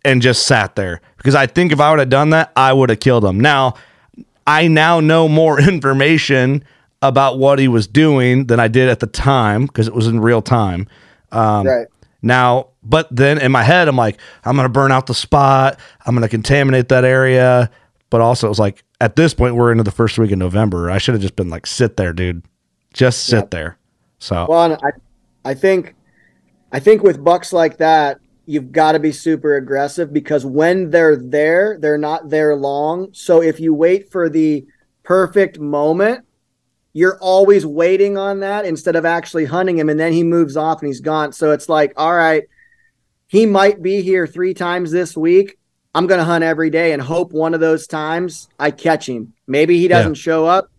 [0.03, 2.89] and just sat there because I think if I would have done that, I would
[2.89, 3.39] have killed him.
[3.39, 3.75] Now,
[4.47, 6.63] I now know more information
[7.01, 10.19] about what he was doing than I did at the time because it was in
[10.19, 10.87] real time.
[11.31, 11.87] Um, right
[12.21, 15.79] Now, but then in my head, I'm like, I'm going to burn out the spot.
[16.05, 17.71] I'm going to contaminate that area.
[18.09, 20.91] But also, it was like, at this point, we're into the first week of November.
[20.91, 22.43] I should have just been like, sit there, dude.
[22.93, 23.77] Just sit there.
[24.19, 24.91] So, Well, I,
[25.49, 25.95] I think,
[26.71, 28.19] I think with bucks like that,
[28.51, 33.07] you've got to be super aggressive because when they're there, they're not there long.
[33.13, 34.65] So if you wait for the
[35.03, 36.25] perfect moment,
[36.91, 40.81] you're always waiting on that instead of actually hunting him, and then he moves off
[40.81, 41.31] and he's gone.
[41.31, 42.43] So it's like, all right,
[43.27, 45.57] he might be here three times this week.
[45.95, 49.33] I'm going to hunt every day and hope one of those times I catch him.
[49.47, 50.69] Maybe he doesn't show up,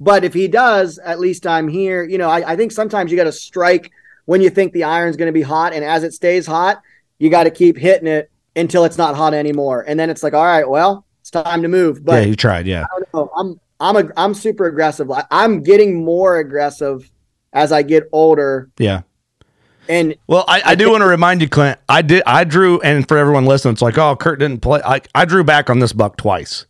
[0.00, 2.02] but if he does, at least I'm here.
[2.02, 3.92] You know, I, I think sometimes you got to strike
[4.24, 6.82] when you think the iron's going to be hot, and as it stays hot,
[7.20, 9.84] you got to keep hitting it until it's not hot anymore.
[9.86, 11.98] And then it's like, all right, well, it's time to move.
[11.98, 12.66] yeah, But you tried.
[12.66, 12.86] Yeah.
[12.92, 13.30] I don't know.
[13.36, 15.08] I'm I'm a, I'm super aggressive.
[15.10, 17.08] I- I'm getting more aggressive
[17.52, 19.02] as I get older, Yeah.
[19.88, 21.78] and Well, I, I, do think- want to remind you, Clint.
[21.88, 22.22] I did.
[22.26, 24.80] I drew, and for everyone listening, it's like, oh, Curt didn't play.
[24.84, 26.66] I, I drew back on this buck twice.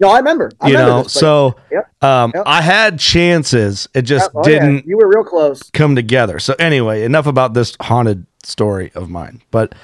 [0.00, 0.50] No, I remember.
[0.60, 2.04] I you remember know, so Yep.
[2.04, 2.42] um, Yep.
[2.46, 3.88] I had chances.
[3.94, 5.62] It just oh, didn't you were real close.
[5.72, 6.38] come together.
[6.38, 9.42] So anyway, enough about this haunted story of mine.
[9.50, 9.74] But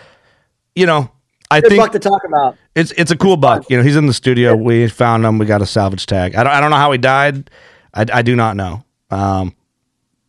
[0.74, 1.10] you know,
[1.50, 2.56] I Good think to talk about.
[2.74, 3.68] it's it's a cool buck.
[3.70, 4.54] You know, he's in the studio.
[4.56, 5.38] We found him.
[5.38, 6.34] We got a salvage tag.
[6.34, 7.50] I don't I don't know how he died.
[7.92, 8.84] I, I do not know.
[9.10, 9.54] Um,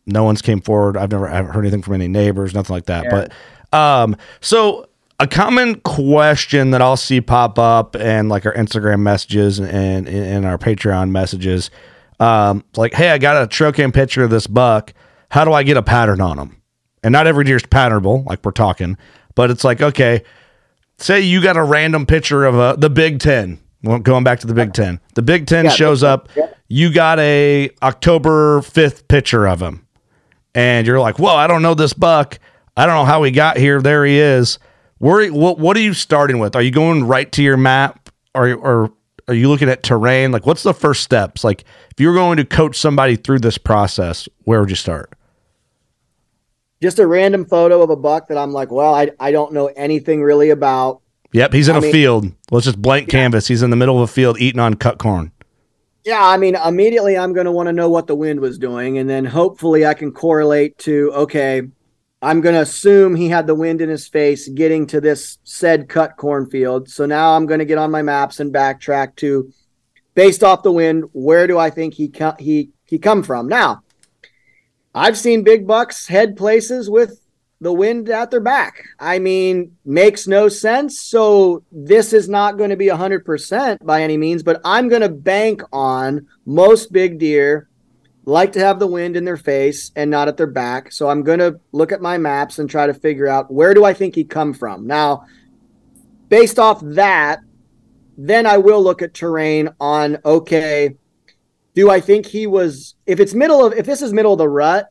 [0.06, 0.96] no one's came forward.
[0.96, 3.06] I've never I haven't heard anything from any neighbors, nothing like that.
[3.10, 4.86] But um, so
[5.18, 10.44] a common question that I'll see pop up and like our Instagram messages and and
[10.44, 11.70] our Patreon messages,
[12.20, 14.92] um, like, hey, I got a trail picture of this buck.
[15.30, 16.60] How do I get a pattern on him?
[17.02, 18.96] And not every deer's patternable, like we're talking,
[19.34, 20.22] but it's like, okay,
[20.98, 23.58] say you got a random picture of a, the Big Ten.
[23.82, 26.28] Well, going back to the Big Ten, the Big Ten Yeah, shows up.
[26.36, 26.48] yeah.
[26.68, 29.86] You got a October fifth picture of him,
[30.54, 32.38] and you're like, "Whoa, I don't know this buck.
[32.76, 33.80] I don't know how he got here.
[33.80, 34.58] There he is."
[34.98, 36.56] Where what what are you starting with?
[36.56, 38.92] Are you going right to your map, or or
[39.28, 40.32] are you looking at terrain?
[40.32, 41.44] Like, what's the first steps?
[41.44, 45.12] Like, if you were going to coach somebody through this process, where would you start?
[46.82, 49.66] Just a random photo of a buck that I'm like, well, I I don't know
[49.76, 51.00] anything really about.
[51.32, 52.24] Yep, he's in I a mean- field.
[52.50, 53.48] Well, it's just blank canvas.
[53.48, 55.32] He's in the middle of a field eating on cut corn.
[56.04, 58.96] Yeah, I mean, immediately I'm going to want to know what the wind was doing,
[58.96, 61.62] and then hopefully I can correlate to okay,
[62.22, 65.88] I'm going to assume he had the wind in his face getting to this said
[65.88, 66.88] cut cornfield.
[66.88, 69.52] So now I'm going to get on my maps and backtrack to,
[70.14, 73.48] based off the wind, where do I think he co- he he come from?
[73.48, 73.82] Now,
[74.94, 77.20] I've seen big bucks head places with
[77.60, 78.82] the wind at their back.
[78.98, 81.00] I mean, makes no sense.
[81.00, 85.08] So this is not going to be 100% by any means, but I'm going to
[85.08, 87.65] bank on most big deer
[88.26, 90.92] like to have the wind in their face and not at their back.
[90.92, 93.84] So I'm going to look at my maps and try to figure out where do
[93.84, 94.86] I think he come from.
[94.86, 95.24] Now,
[96.28, 97.38] based off that,
[98.18, 100.96] then I will look at terrain on okay,
[101.74, 104.48] do I think he was if it's middle of if this is middle of the
[104.48, 104.88] rut,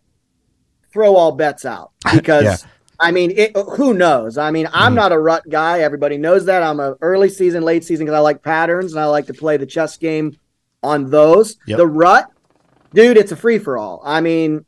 [0.93, 2.69] throw all bets out because yeah.
[2.97, 4.37] I mean, it, who knows?
[4.37, 4.97] I mean, I'm mm.
[4.97, 5.81] not a rut guy.
[5.81, 6.63] Everybody knows that.
[6.63, 9.57] I'm a early season, late season because I like patterns and I like to play
[9.57, 10.37] the chess game
[10.81, 11.57] on those.
[11.67, 11.77] Yep.
[11.77, 12.31] The rut,
[12.95, 14.01] dude, it's a free for all.
[14.03, 14.65] I mean,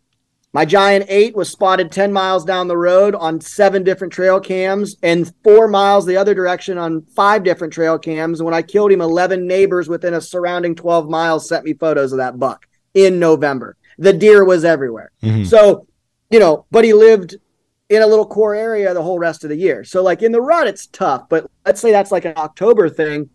[0.53, 4.95] my giant eight was spotted 10 miles down the road on seven different trail cams
[5.03, 8.41] and four miles the other direction on five different trail cams.
[8.41, 12.19] When I killed him, 11 neighbors within a surrounding 12 miles sent me photos of
[12.19, 13.75] that buck in November.
[13.97, 15.11] The deer was everywhere.
[15.21, 15.45] Mm-hmm.
[15.45, 15.87] So,
[16.29, 17.35] you know, but he lived
[17.89, 19.83] in a little core area the whole rest of the year.
[19.83, 21.29] So like in the rut, it's tough.
[21.29, 23.29] But let's say that's like an October thing.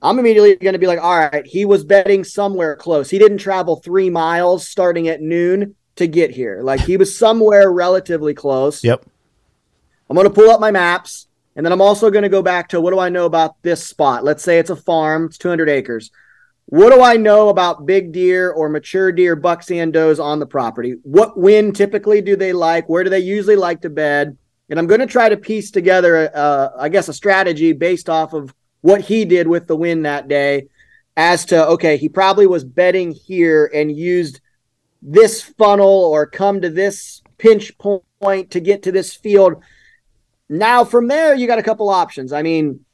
[0.00, 3.10] I'm immediately going to be like, all right, he was bedding somewhere close.
[3.10, 6.60] He didn't travel three miles starting at noon to get here.
[6.62, 8.84] Like he was somewhere relatively close.
[8.84, 9.04] Yep.
[10.08, 11.26] I'm going to pull up my maps.
[11.56, 13.84] And then I'm also going to go back to what do I know about this
[13.84, 14.22] spot?
[14.22, 16.12] Let's say it's a farm, it's 200 acres.
[16.66, 20.46] What do I know about big deer or mature deer, bucks and does on the
[20.46, 20.94] property?
[21.02, 22.88] What wind typically do they like?
[22.88, 24.36] Where do they usually like to bed?
[24.70, 28.34] And I'm going to try to piece together, uh, I guess, a strategy based off
[28.34, 30.68] of what he did with the wind that day
[31.16, 34.40] as to, okay, he probably was bedding here and used
[35.02, 39.62] this funnel or come to this pinch point to get to this field.
[40.48, 42.32] Now, from there, you got a couple options.
[42.32, 42.84] I mean,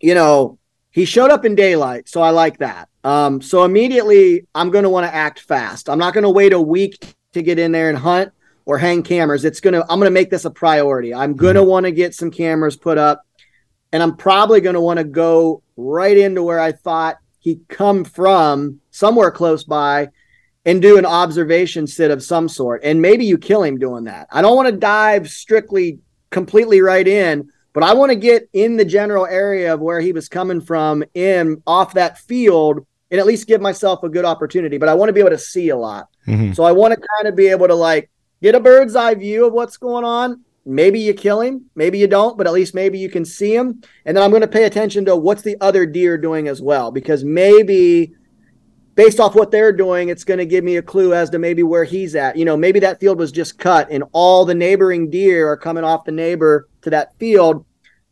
[0.00, 0.58] you know,
[0.90, 2.88] he showed up in daylight, so I like that.
[3.04, 5.88] Um, so immediately I'm going to want to act fast.
[5.88, 8.32] I'm not going to wait a week to get in there and hunt
[8.64, 9.44] or hang cameras.
[9.44, 11.14] It's going to, I'm going to make this a priority.
[11.14, 11.70] I'm going to mm-hmm.
[11.70, 13.24] want to get some cameras put up
[13.92, 18.04] and I'm probably going to want to go right into where I thought he come
[18.04, 20.08] from somewhere close by
[20.64, 22.82] and do an observation sit of some sort.
[22.84, 24.28] And maybe you kill him doing that.
[24.30, 25.98] I don't want to dive strictly
[26.30, 30.12] completely right in, but I want to get in the general area of where he
[30.12, 34.78] was coming from in off that field and at least give myself a good opportunity.
[34.78, 36.08] But I want to be able to see a lot.
[36.26, 36.52] Mm-hmm.
[36.52, 39.46] So I want to kind of be able to like get a bird's eye view
[39.46, 40.44] of what's going on.
[40.64, 43.82] Maybe you kill him, maybe you don't, but at least maybe you can see him.
[44.04, 46.92] And then I'm going to pay attention to what's the other deer doing as well,
[46.92, 48.14] because maybe
[48.94, 51.62] based off what they're doing, it's going to give me a clue as to maybe
[51.62, 52.36] where he's at.
[52.36, 55.82] You know, maybe that field was just cut and all the neighboring deer are coming
[55.82, 57.64] off the neighbor to that field.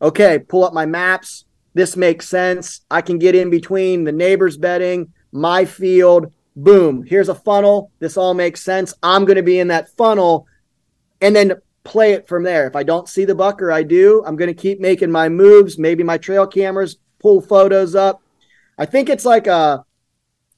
[0.02, 2.80] Okay, pull up my maps, this makes sense.
[2.90, 6.32] I can get in between the neighbor's bedding, my field.
[6.56, 7.04] Boom.
[7.04, 7.92] Here's a funnel.
[8.00, 8.92] This all makes sense.
[9.04, 10.46] I'm going to be in that funnel
[11.20, 11.52] and then
[11.84, 12.66] play it from there.
[12.66, 15.28] If I don't see the buck or I do, I'm going to keep making my
[15.28, 15.78] moves.
[15.78, 18.22] Maybe my trail cameras pull photos up.
[18.78, 19.84] I think it's like a,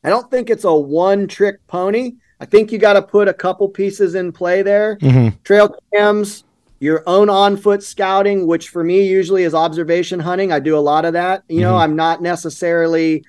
[0.04, 2.12] I don't think it's a one trick pony.
[2.40, 4.96] I think you got to put a couple pieces in play there.
[4.98, 5.36] Mm-hmm.
[5.44, 6.44] Trail cams,
[6.80, 10.50] your own on foot scouting, which for me usually is observation hunting.
[10.50, 11.44] I do a lot of that.
[11.48, 11.62] You mm-hmm.
[11.62, 13.24] know, I'm not necessarily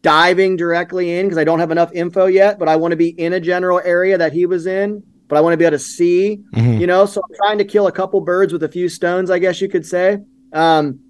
[0.00, 3.08] diving directly in because I don't have enough info yet, but I want to be
[3.08, 5.82] in a general area that he was in, but I want to be able to
[5.82, 6.80] see, mm-hmm.
[6.80, 9.38] you know, so I'm trying to kill a couple birds with a few stones, I
[9.38, 10.18] guess you could say.
[10.52, 11.00] Um,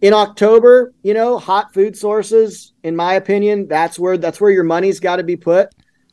[0.00, 4.64] in October, you know, hot food sources, in my opinion, that's where that's where your
[4.64, 5.68] money's got to be put.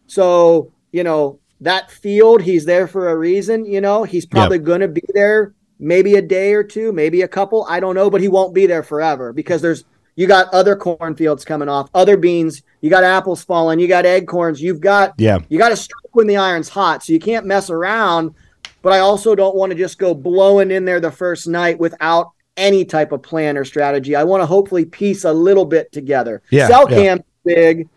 [0.05, 3.65] So, you know, that field, he's there for a reason.
[3.65, 4.65] You know, he's probably yep.
[4.65, 7.65] going to be there maybe a day or two, maybe a couple.
[7.67, 9.85] I don't know, but he won't be there forever because there's
[10.15, 14.61] you got other cornfields coming off, other beans, you got apples falling, you got acorns,
[14.61, 17.69] you've got yeah, you got to strike when the iron's hot, so you can't mess
[17.69, 18.33] around.
[18.81, 22.31] But I also don't want to just go blowing in there the first night without
[22.55, 24.15] any type of plan or strategy.
[24.15, 26.41] I want to hopefully piece a little bit together.
[26.49, 27.55] Yeah, cell cams yeah.
[27.55, 27.89] big.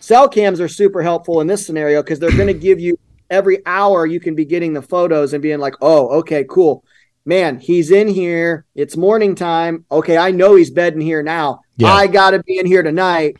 [0.00, 2.98] Cell cams are super helpful in this scenario because they're going to give you
[3.30, 6.84] every hour you can be getting the photos and being like, oh, okay, cool.
[7.24, 8.64] Man, he's in here.
[8.74, 9.84] It's morning time.
[9.90, 11.60] Okay, I know he's bedding here now.
[11.76, 11.88] Yeah.
[11.88, 13.36] I got to be in here tonight.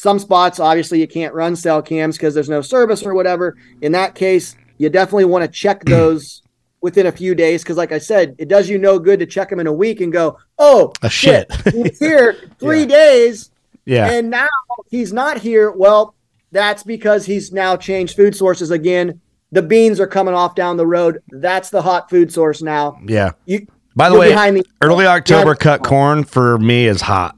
[0.00, 3.58] Some spots, obviously, you can't run cell cams because there's no service or whatever.
[3.82, 6.40] In that case, you definitely want to check those
[6.80, 9.50] within a few days because, like I said, it does you no good to check
[9.50, 11.74] them in a week and go, oh, a shit, shit.
[11.74, 12.86] he's here three yeah.
[12.86, 13.50] days.
[13.84, 14.10] Yeah.
[14.10, 14.48] And now
[14.90, 15.70] he's not here.
[15.70, 16.14] Well,
[16.50, 19.20] that's because he's now changed food sources again.
[19.52, 21.22] The beans are coming off down the road.
[21.28, 22.98] That's the hot food source now.
[23.04, 23.32] Yeah.
[23.44, 27.36] You, By the way, the, early October cut corn for me is hot.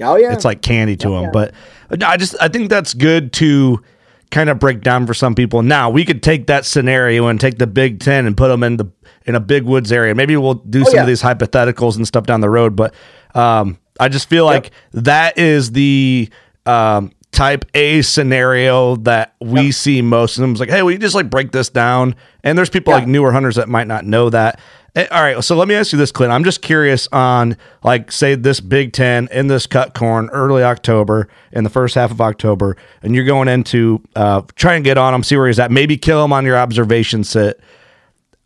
[0.00, 1.32] Oh yeah, it's like candy to oh, them.
[1.32, 1.54] But
[2.02, 3.82] I just I think that's good to
[4.30, 5.62] kind of break down for some people.
[5.62, 8.76] Now we could take that scenario and take the Big Ten and put them in
[8.76, 8.90] the
[9.26, 10.14] in a big woods area.
[10.14, 11.00] Maybe we'll do oh, some yeah.
[11.02, 12.76] of these hypotheticals and stuff down the road.
[12.76, 12.94] But
[13.34, 14.64] um, I just feel yep.
[14.64, 16.30] like that is the
[16.66, 19.74] um, type A scenario that we yep.
[19.74, 20.52] see most of them.
[20.52, 22.14] It's like, hey, we just like break this down.
[22.42, 24.60] And there's people like newer hunters that might not know that.
[24.96, 26.32] Eh, all right, so let me ask you this, Clint.
[26.32, 31.28] I'm just curious on like say this Big Ten in this cut corn early October
[31.52, 35.14] in the first half of October, and you're going into uh, try and get on
[35.14, 37.60] him, see where he's at, maybe kill him on your observation sit.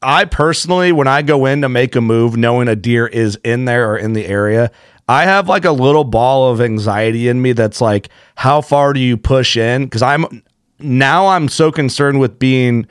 [0.03, 3.64] I personally, when I go in to make a move, knowing a deer is in
[3.64, 4.70] there or in the area,
[5.09, 9.01] I have like a little ball of anxiety in me that's like, how far do
[9.01, 9.84] you push in?
[9.84, 10.42] Because I'm
[10.78, 12.86] now I'm so concerned with being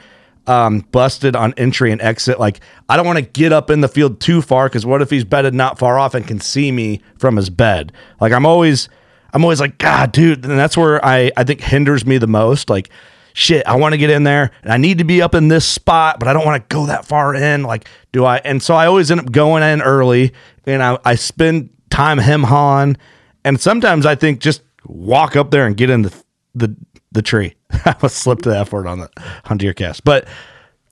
[0.48, 2.39] um, busted on entry and exit.
[2.39, 5.10] Like, I don't want to get up in the field too far because what if
[5.10, 7.91] he's bedded not far off and can see me from his bed?
[8.20, 8.89] Like, I'm always,
[9.34, 10.46] I'm always like, God, dude.
[10.46, 12.70] And that's where I, I think hinders me the most.
[12.70, 12.89] Like,
[13.34, 15.66] shit, I want to get in there and I need to be up in this
[15.66, 17.64] spot, but I don't want to go that far in.
[17.64, 18.38] Like, do I?
[18.38, 20.34] And so I always end up going in early
[20.66, 22.98] and I, I spend time hem hawing.
[23.44, 26.24] And sometimes I think just walk up there and get in the,
[26.56, 26.76] the,
[27.14, 27.55] the tree.
[27.72, 29.09] I was slipped the F word on the
[29.45, 30.03] on cast.
[30.03, 30.28] But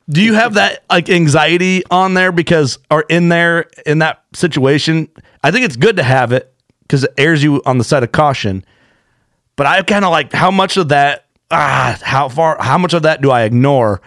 [0.09, 5.09] do you have that like anxiety on there because or in there in that situation?
[5.43, 6.53] I think it's good to have it
[6.84, 8.65] because it errs you on the side of caution.
[9.55, 13.03] But I kind of like how much of that ah how far how much of
[13.03, 14.01] that do I ignore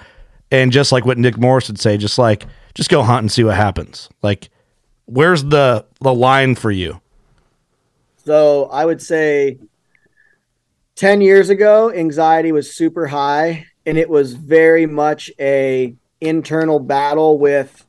[0.51, 3.45] and just like what Nick Morris would say, just like just go hunt and see
[3.45, 4.09] what happens.
[4.23, 4.51] Like
[5.07, 7.01] where's the the line for you?
[8.25, 9.59] So I would say
[10.97, 17.39] 10 years ago, anxiety was super high and it was very much a internal battle
[17.39, 17.85] with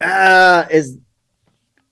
[0.00, 0.98] uh is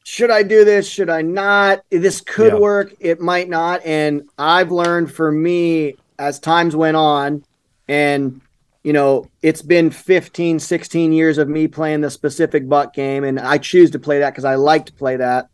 [0.05, 0.89] should I do this?
[0.89, 1.83] Should I not?
[1.91, 2.59] This could yeah.
[2.59, 3.85] work, it might not.
[3.85, 7.45] And I've learned for me as times went on
[7.87, 8.41] and
[8.83, 13.39] you know, it's been 15, 16 years of me playing the specific buck game and
[13.39, 15.49] I choose to play that cuz I like to play that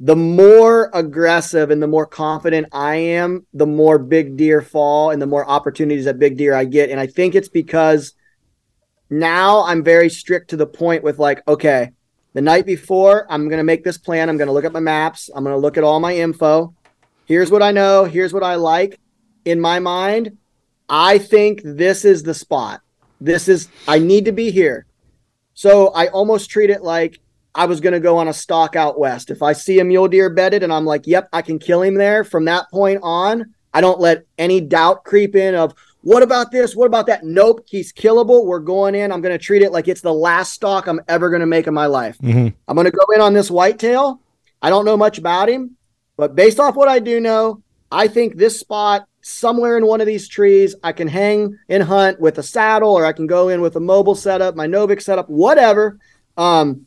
[0.00, 5.20] the more aggressive and the more confident I am, the more big deer fall and
[5.20, 6.90] the more opportunities that big deer I get.
[6.90, 8.14] And I think it's because
[9.10, 11.90] now I'm very strict to the point with like, okay,
[12.34, 14.28] the night before, I'm going to make this plan.
[14.28, 15.30] I'm going to look at my maps.
[15.34, 16.74] I'm going to look at all my info.
[17.24, 18.04] Here's what I know.
[18.04, 19.00] Here's what I like.
[19.44, 20.36] In my mind,
[20.88, 22.82] I think this is the spot.
[23.20, 24.86] This is, I need to be here.
[25.54, 27.18] So I almost treat it like
[27.58, 29.30] I was going to go on a stalk out west.
[29.32, 31.96] If I see a mule deer bedded and I'm like, yep, I can kill him
[31.96, 36.52] there, from that point on, I don't let any doubt creep in of what about
[36.52, 36.76] this?
[36.76, 37.24] What about that?
[37.24, 38.46] Nope, he's killable.
[38.46, 39.10] We're going in.
[39.10, 41.66] I'm going to treat it like it's the last stalk I'm ever going to make
[41.66, 42.16] in my life.
[42.18, 42.56] Mm-hmm.
[42.68, 44.20] I'm going to go in on this whitetail.
[44.62, 45.76] I don't know much about him,
[46.16, 50.06] but based off what I do know, I think this spot somewhere in one of
[50.06, 53.60] these trees, I can hang and hunt with a saddle, or I can go in
[53.60, 55.98] with a mobile setup, my Novix setup, whatever.
[56.36, 56.86] Um,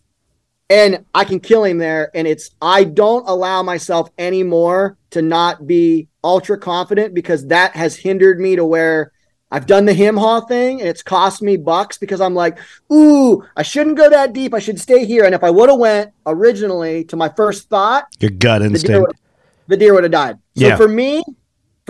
[0.71, 2.09] and I can kill him there.
[2.15, 7.97] And it's I don't allow myself anymore to not be ultra confident because that has
[7.97, 9.11] hindered me to where
[9.51, 12.57] I've done the him haw thing and it's cost me bucks because I'm like,
[12.91, 14.53] ooh, I shouldn't go that deep.
[14.53, 15.25] I should stay here.
[15.25, 19.13] And if I would have went originally to my first thought, your gut instinct,
[19.67, 20.37] the deer would have died.
[20.55, 20.77] So yeah.
[20.77, 21.21] for me,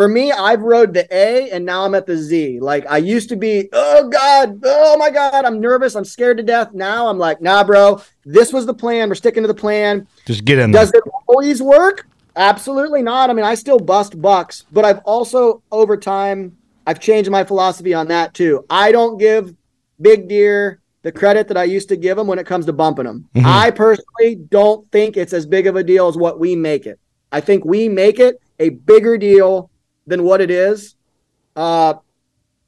[0.02, 2.60] for me, I've rode the A and now I'm at the Z.
[2.60, 6.44] Like I used to be, oh God, oh my God, I'm nervous, I'm scared to
[6.44, 6.74] death.
[6.74, 9.10] Now I'm like, nah, bro, this was the plan.
[9.10, 10.08] We're sticking to the plan.
[10.26, 10.82] Just get in there.
[10.82, 12.08] Does it always work?
[12.36, 13.30] Absolutely not.
[13.30, 17.94] I mean, I still bust bucks, but I've also over time I've changed my philosophy
[17.94, 18.66] on that too.
[18.72, 19.54] I don't give
[20.02, 23.06] big deer the credit that I used to give them when it comes to bumping
[23.06, 23.30] them.
[23.36, 23.46] Mm-hmm.
[23.46, 27.00] I personally don't think it's as big of a deal as what we make it.
[27.32, 29.71] I think we make it a bigger deal
[30.08, 30.96] than what it is,
[31.56, 31.96] uh,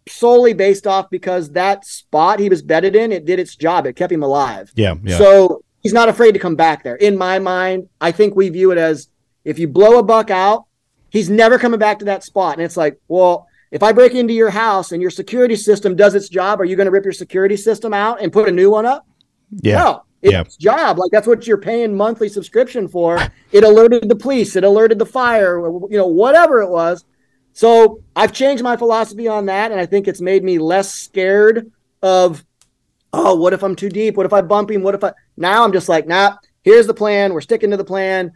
[0.08, 3.86] solely based off because that spot he was bedded in, it did its job.
[3.86, 4.72] It kept him alive.
[4.76, 5.18] Yeah, yeah.
[5.18, 6.96] So he's not afraid to come back there.
[6.96, 9.10] In my mind, I think we view it as
[9.46, 10.66] if you blow a buck out,
[11.10, 12.58] he's never coming back to that spot.
[12.58, 16.16] And it's like, well, if I break into your house and your security system does
[16.16, 18.70] its job, are you going to rip your security system out and put a new
[18.70, 19.06] one up?
[19.62, 19.78] Yeah.
[19.78, 20.76] No, it's yeah.
[20.76, 21.00] job.
[21.00, 23.20] Like that's what you're paying monthly subscription for.
[23.52, 27.04] It alerted the police, it alerted the fire, you know, whatever it was.
[27.54, 31.72] So I've changed my philosophy on that, and I think it's made me less scared
[32.02, 32.44] of,
[33.14, 34.18] oh, what if I'm too deep?
[34.18, 34.84] What if I bump him?
[34.84, 35.14] What if I?
[35.38, 36.38] Now I'm just like, nah.
[36.64, 37.34] Here's the plan.
[37.34, 38.32] We're sticking to the plan.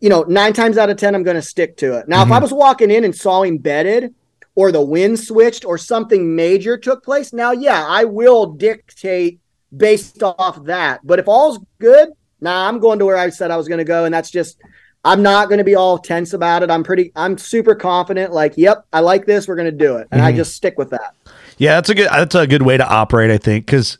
[0.00, 2.08] You know, nine times out of ten, I'm going to stick to it.
[2.08, 2.28] Now, mm-hmm.
[2.28, 2.42] if I mm-hmm.
[2.42, 4.12] was walking in and saw him bedded,
[4.56, 9.38] or the wind switched, or something major took place, now, yeah, I will dictate
[9.76, 11.06] based off that.
[11.06, 12.08] But if all's good,
[12.40, 14.60] nah, I'm going to where I said I was going to go, and that's just
[15.04, 16.70] I'm not going to be all tense about it.
[16.70, 18.32] I'm pretty, I'm super confident.
[18.32, 19.48] Like, yep, I like this.
[19.48, 20.28] We're going to do it, and mm-hmm.
[20.28, 21.14] I just stick with that.
[21.56, 22.08] Yeah, that's a good.
[22.10, 23.30] That's a good way to operate.
[23.30, 23.98] I think because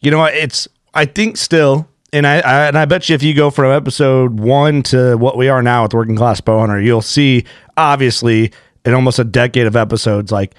[0.00, 0.68] you know it's.
[0.94, 4.40] I think still, and I, I, and I bet you if you go from episode
[4.40, 7.44] one to what we are now with working class bow hunter, you'll see
[7.76, 8.52] obviously
[8.84, 10.54] in almost a decade of episodes, like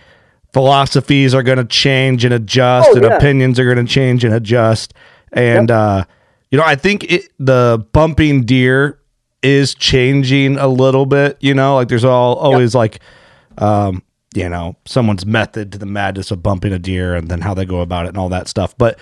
[0.53, 3.15] philosophies are going to change and adjust, Oh, and yeah.
[3.15, 4.93] opinions are going to change and adjust.
[5.33, 6.05] And uh,
[6.51, 8.99] you know, I think it, the bumping deer
[9.41, 11.38] is changing a little bit.
[11.39, 12.99] You know, like there's all always like,
[13.57, 14.03] um,
[14.35, 17.65] you know, someone's method to the madness of bumping a deer, and then how they
[17.65, 18.77] go about it, and all that stuff.
[18.77, 18.99] But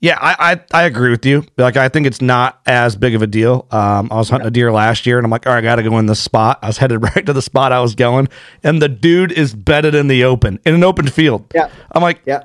[0.00, 1.44] yeah, I, I I agree with you.
[1.56, 3.66] Like I think it's not as big of a deal.
[3.70, 5.76] Um, I was hunting a deer last year, and I'm like, all right, I got
[5.76, 6.58] to go in this spot.
[6.62, 8.28] I was headed right to the spot I was going,
[8.62, 11.46] and the dude is bedded in the open in an open field.
[11.54, 11.70] Yeah.
[11.92, 12.44] I'm like, Yeah.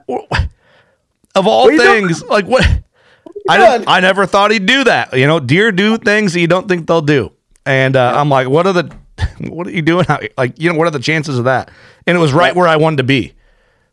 [1.34, 2.68] Of all What things, like what?
[3.50, 5.14] I I never thought he'd do that.
[5.14, 7.32] You know, deer do things that you don't think they'll do,
[7.66, 8.96] and uh, I'm like, what are the,
[9.40, 10.06] what are you doing?
[10.38, 11.72] Like, you know, what are the chances of that?
[12.08, 13.34] And it was right where I wanted to be.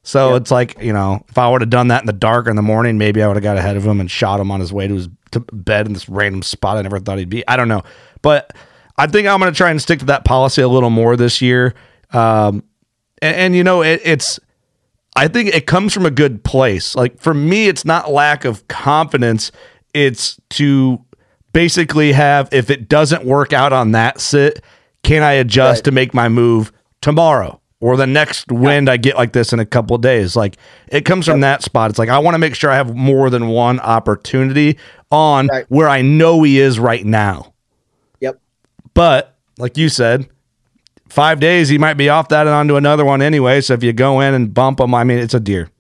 [0.03, 2.51] So it's like, you know, if I would have done that in the dark or
[2.51, 4.59] in the morning, maybe I would have got ahead of him and shot him on
[4.59, 7.47] his way to his to bed in this random spot I never thought he'd be.
[7.47, 7.83] I don't know.
[8.23, 8.57] But
[8.97, 11.43] I think I'm going to try and stick to that policy a little more this
[11.43, 11.75] year.
[12.13, 12.65] Um,
[13.21, 14.41] and, and, you know, it, it's,
[15.19, 16.95] I think it comes from a good place.
[16.95, 19.51] Like for me, it's not lack of confidence.
[19.95, 21.05] It's to
[21.53, 24.63] basically have, if it doesn't work out on that sit,
[25.03, 25.85] can I adjust Right.
[25.87, 29.67] to make my move tomorrow or the next wind I get like this in a
[29.67, 30.37] couple of days?
[30.37, 30.57] Like
[30.89, 31.91] it comes from that spot.
[31.91, 34.79] It's like I want to make sure I have more than one opportunity
[35.11, 35.65] on Right.
[35.69, 37.55] where I know he is right now.
[38.21, 38.41] Yep.
[38.95, 40.29] But like you said,
[41.09, 43.61] five days he might be off that and onto another one anyway.
[43.61, 45.71] So if you go in and bump him, I mean, it's a deer.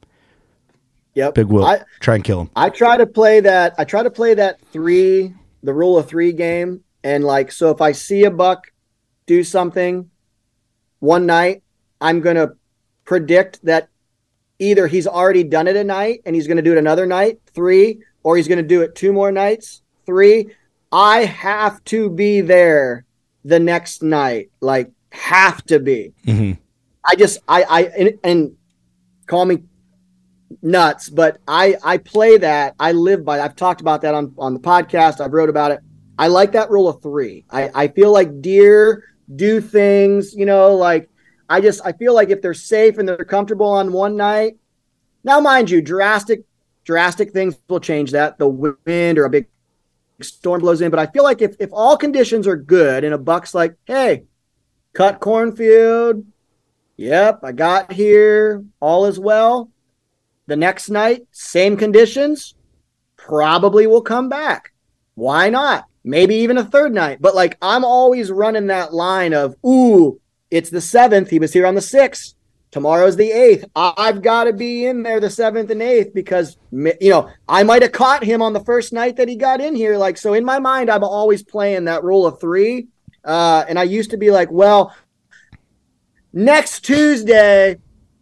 [1.14, 1.34] Yep.
[1.34, 2.50] Big will I, try and kill him.
[2.54, 3.74] I try to play that.
[3.76, 6.84] I try to play that three, the rule of three game.
[7.02, 8.72] And like, so if I see a buck
[9.26, 10.10] do something
[11.00, 11.62] one night,
[12.00, 12.54] I'm going to
[13.04, 13.88] predict that
[14.58, 17.40] either he's already done it a night and he's going to do it another night,
[17.52, 20.50] three, or he's going to do it two more nights, three.
[20.92, 23.04] I have to be there
[23.44, 26.12] the next night, like, have to be.
[26.26, 26.58] Mhm.
[27.04, 28.56] I just, I, I, and, and
[29.26, 29.62] call me
[30.62, 32.74] nuts, but I I play that.
[32.78, 33.40] I live by.
[33.40, 35.20] I've talked about that on on the podcast.
[35.20, 35.80] I've wrote about it.
[36.18, 37.44] I like that rule of three.
[37.50, 39.04] I I feel like deer
[39.34, 40.34] do things.
[40.34, 41.08] You know, like
[41.48, 44.56] I just I feel like if they're safe and they're comfortable on one night.
[45.24, 46.42] Now, mind you, drastic
[46.84, 48.38] drastic things will change that.
[48.38, 49.46] The wind or a big
[50.22, 53.18] storm blows in, but I feel like if if all conditions are good and a
[53.18, 54.24] buck's like, hey,
[54.92, 56.24] cut cornfield.
[56.96, 58.64] Yep, I got here.
[58.80, 59.70] All is well
[60.48, 62.54] the next night, same conditions,
[63.16, 64.72] probably will come back.
[65.14, 65.84] Why not?
[66.04, 67.20] Maybe even a third night.
[67.20, 70.18] But like I'm always running that line of, ooh,
[70.50, 71.28] it's the seventh.
[71.28, 72.34] He was here on the sixth.
[72.70, 73.66] Tomorrow's the eighth.
[73.76, 77.82] I've got to be in there the seventh and eighth because you know I might
[77.82, 79.98] have caught him on the first night that he got in here.
[79.98, 82.88] Like so, in my mind, I'm always playing that rule of three.
[83.28, 84.96] Uh, and I used to be like, well,
[86.32, 87.76] next Tuesday,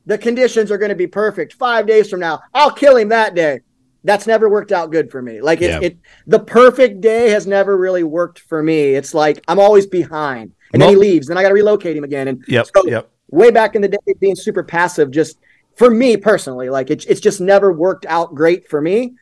[0.04, 1.52] the conditions are going to be perfect.
[1.52, 3.60] Five days from now, I'll kill him that day.
[4.02, 5.40] That's never worked out good for me.
[5.40, 5.80] Like it, Yeah.
[5.80, 8.94] it the perfect day has never really worked for me.
[8.94, 12.04] It's like I'm always behind, and then he leaves, and I got to relocate him
[12.04, 12.28] again.
[12.28, 12.66] And Yep.
[12.74, 13.08] so yep.
[13.30, 15.38] way back in the day, being super passive, just
[15.76, 19.14] for me personally, like it's it's just never worked out great for me.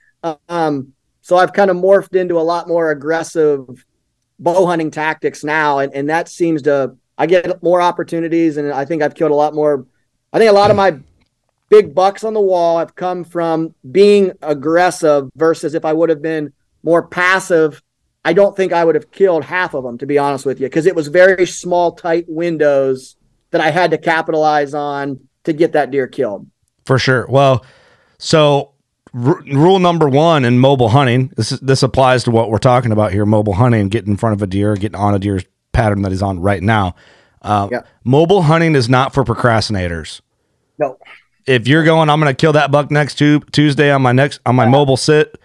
[0.49, 3.67] Um, so I've kind of morphed into a lot more aggressive
[4.39, 8.85] bow hunting tactics now, and and that seems to I get more opportunities, and I
[8.85, 9.87] think I've killed a lot more.
[10.33, 10.99] I think a lot of my
[11.69, 16.23] big bucks on the wall have come from being aggressive versus if I would have
[16.23, 17.83] been more passive.
[18.25, 20.67] I don't think I would have killed half of them, to be honest with you,
[20.67, 23.17] because it was very small, tight windows
[23.51, 26.49] that I had to capitalize on to get that deer killed.
[26.87, 27.27] For sure.
[27.29, 27.65] Well,
[28.19, 28.74] so
[29.15, 32.93] r- rule number one in mobile hunting, this is, this applies to what we're talking
[32.93, 36.03] about here: mobile hunting, getting in front of a deer, getting on a deer's pattern
[36.03, 36.95] that he's on right now.
[37.43, 37.81] Uh, Yeah.
[38.05, 40.21] Mobile hunting is not for procrastinators.
[40.79, 40.99] No,
[41.47, 44.41] If you're going, I'm going to kill that buck next tu- Tuesday on my next
[44.47, 45.39] on my mobile sit.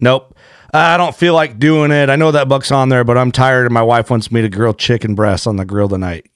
[0.00, 0.36] Nope.
[0.72, 2.10] I don't feel like doing it.
[2.10, 4.48] I know that buck's on there, but I'm tired, and my wife wants me to
[4.48, 6.28] grill chicken breasts on the grill tonight.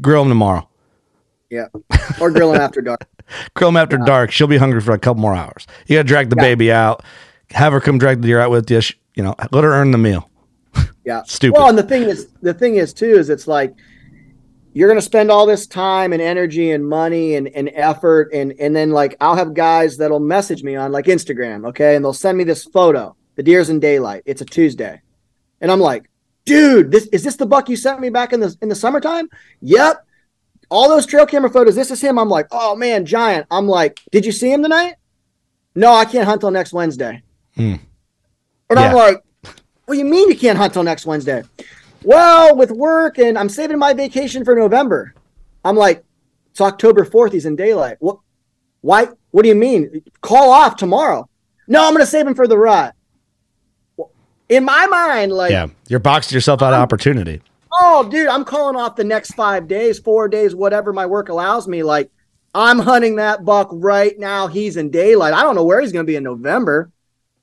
[0.00, 0.68] Grill them tomorrow.
[1.50, 1.68] yeah,
[2.20, 3.06] or grill them after dark.
[3.58, 4.30] Them after dark.
[4.30, 5.66] She'll be hungry for a couple more hours.
[5.86, 6.42] You got to drag the Yeah.
[6.42, 7.02] baby out.
[7.50, 8.80] Have her come drag the deer out with you.
[9.14, 10.30] You know, let her earn the meal.
[11.04, 11.22] Yeah.
[11.24, 11.56] Stupid.
[11.58, 13.74] Well, and the thing is, the thing is too, is it's like
[14.74, 18.30] you're going to spend all this time and energy and money and, and effort.
[18.34, 21.66] And, and then like, I'll have guys that'll message me on like Instagram.
[21.68, 21.96] Okay.
[21.96, 24.22] And they'll send me this photo, the deer's in daylight.
[24.26, 25.00] It's a Tuesday.
[25.62, 26.10] And I'm like,
[26.44, 29.28] dude, this is this the buck you sent me back in the, in the summertime?
[29.62, 30.04] Yep.
[30.70, 31.74] All those trail camera photos.
[31.74, 32.18] This is him.
[32.18, 33.46] I'm like, oh man, giant.
[33.50, 34.94] I'm like, did you see him tonight?
[35.74, 37.22] No, I can't hunt till next Wednesday.
[37.54, 37.76] Hmm.
[38.70, 41.42] And I'm like, what do you mean you can't hunt till next Wednesday?
[42.04, 45.14] well, with work and I'm saving my vacation for November.
[45.64, 46.04] I'm like,
[46.50, 47.32] it's October 4th.
[47.32, 47.96] He's in daylight.
[48.00, 48.18] What?
[48.80, 49.08] Why?
[49.30, 50.02] What do you mean?
[50.20, 51.28] Call off tomorrow.
[51.66, 52.94] No, I'm going to save him for the rut.
[54.48, 57.42] In my mind, like, Yeah, you're boxing yourself out of opportunity.
[57.80, 61.68] Oh, dude, I'm calling off the next five days, four days, whatever my work allows
[61.68, 61.82] me.
[61.82, 62.10] Like,
[62.54, 64.46] I'm hunting that buck right now.
[64.46, 65.34] He's in daylight.
[65.34, 66.90] I don't know where he's going to be in November.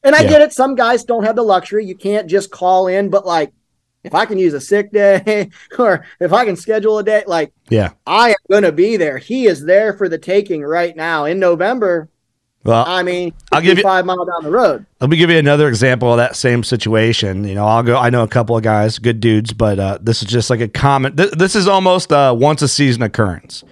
[0.04, 0.30] And I Yeah.
[0.30, 0.54] get it.
[0.54, 1.86] Some guys don't have the luxury.
[1.86, 3.52] You can't just call in, but like,
[4.04, 7.54] if I can use a sick day or if I can schedule a day, like,
[7.70, 7.92] Yeah.
[8.06, 9.18] I am going to be there.
[9.18, 12.10] He is there for the taking right now in November.
[12.66, 14.86] Well, I mean, I'll give you- five mile down the road.
[15.00, 17.44] Let me give you another example of that same situation.
[17.48, 17.96] You know, I'll go.
[17.96, 20.68] I know a couple of guys, good dudes, but uh, this is just like a
[20.68, 21.16] common.
[21.16, 23.64] Th- this is almost a once a season occurrence.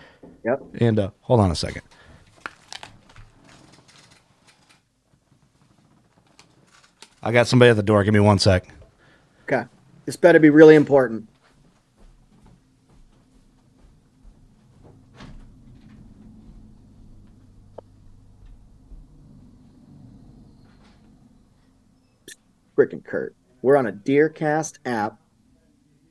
[0.46, 0.62] Yep.
[0.80, 1.82] And uh, hold on a second.
[7.22, 8.04] I got somebody at the door.
[8.04, 8.68] Give me one sec.
[9.44, 9.64] Okay.
[10.06, 11.28] This better be really important.
[22.78, 23.36] Freaking Curt.
[23.62, 25.18] We're on a DeerCast app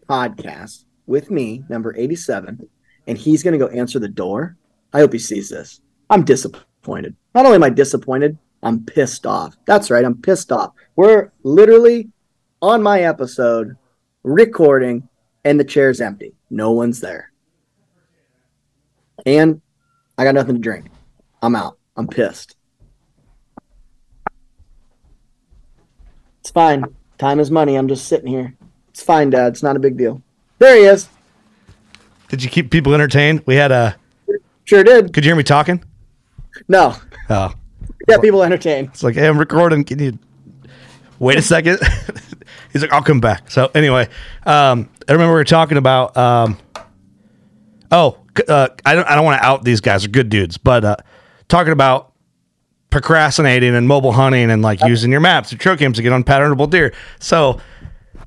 [0.09, 2.69] podcast with me, number 87,
[3.07, 4.57] and he's going to go answer the door.
[4.93, 5.81] I hope he sees this.
[6.11, 7.17] I'm disappointed.
[7.35, 9.57] Not only am I disappointed, I'm pissed off.
[9.67, 10.73] That's right, I'm pissed off.
[10.97, 12.11] We're literally
[12.61, 13.77] on my episode
[14.23, 15.09] recording
[15.45, 16.35] and the chair's empty.
[16.51, 17.33] No one's there.
[19.27, 19.61] And
[20.17, 20.87] I got nothing to drink.
[21.43, 21.79] I'm out.
[21.97, 22.57] I'm pissed.
[26.43, 26.84] It's fine.
[27.18, 27.76] Time is money.
[27.76, 28.53] I'm just sitting here.
[28.88, 29.53] It's fine, Dad.
[29.53, 30.20] It's not a big deal.
[30.59, 31.09] There he is.
[32.28, 33.45] Did you keep people entertained?
[33.47, 33.95] We had a.
[34.64, 35.14] Sure did.
[35.14, 35.84] Could you hear me talking?
[36.66, 36.97] No.
[37.30, 37.53] Oh,
[38.09, 38.88] Get people entertained.
[38.88, 39.84] it's like, hey, I'm recording.
[39.84, 40.18] Can you
[41.20, 41.78] wait a second?
[42.72, 43.53] He's like, I'll come back.
[43.53, 44.09] So anyway,
[44.45, 46.16] um, I remember we were talking about.
[46.16, 46.59] Um,
[47.93, 48.18] oh,
[48.49, 49.07] uh, I don't.
[49.07, 50.03] I don't want to out these guys.
[50.03, 50.97] They're good dudes, but uh,
[51.49, 52.12] talking about
[52.93, 56.70] procrastinating and mobile hunting and like using your maps and trail cams to get unpatternable
[56.70, 56.93] deer.
[57.18, 57.59] So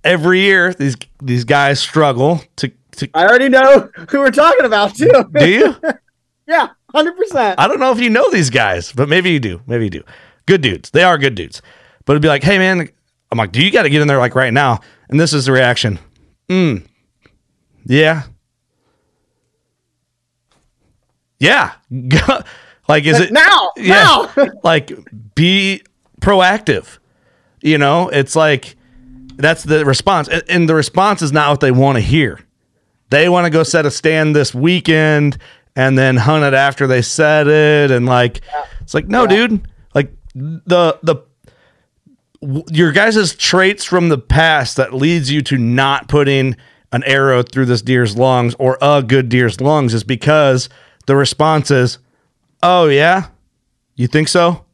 [0.03, 2.71] every year these these guys struggle to.
[2.97, 5.11] to I already know who we're talking about, too.
[5.33, 5.75] do you?
[6.47, 7.55] yeah, 100%.
[7.57, 9.61] I don't know if you know these guys, but maybe you do.
[9.67, 10.03] Maybe you do.
[10.47, 10.89] Good dudes.
[10.89, 11.61] They are good dudes.
[12.05, 12.89] But it'd be like, hey man,
[13.31, 14.81] I'm like, do you got to get in there like right now?
[15.09, 15.99] And this is the reaction.
[16.49, 16.85] Mm.
[17.85, 18.23] Yeah.
[21.39, 21.73] Yeah.
[22.87, 24.31] like, is it now, Yeah.
[24.35, 24.45] now.
[24.63, 24.91] like,
[25.35, 25.81] be
[26.21, 26.97] proactive.
[27.61, 28.75] You know, it's like
[29.37, 32.39] that's the response, and, and the response is not what they want to hear.
[33.09, 35.37] They want to go set a stand this weekend
[35.75, 38.41] and then hunt it after they set it, and like
[38.81, 39.67] it's like no, dude.
[39.95, 41.15] Like the the
[42.71, 46.55] your guys' traits from the past that leads you to not putting
[46.91, 50.69] an arrow through this deer's lungs or a good deer's lungs is because
[51.07, 51.97] the response is,
[52.61, 53.27] "Oh yeah,
[53.95, 54.65] you think so?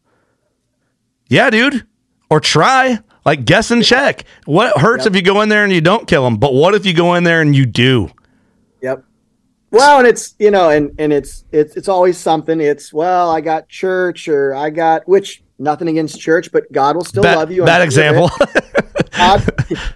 [1.28, 1.86] Yeah, dude."
[2.30, 4.24] Or try like guess and check.
[4.46, 6.38] What hurts if you go in there and you don't kill them?
[6.38, 8.10] But what if you go in there and you do?
[8.82, 9.04] Yep.
[9.70, 12.60] Well, and it's you know, and and it's it's it's always something.
[12.60, 17.06] It's well, I got church, or I got which nothing against church, but God will
[17.06, 17.64] still Bad, love you.
[17.64, 18.48] bad I'm sure of example.
[19.12, 19.46] God,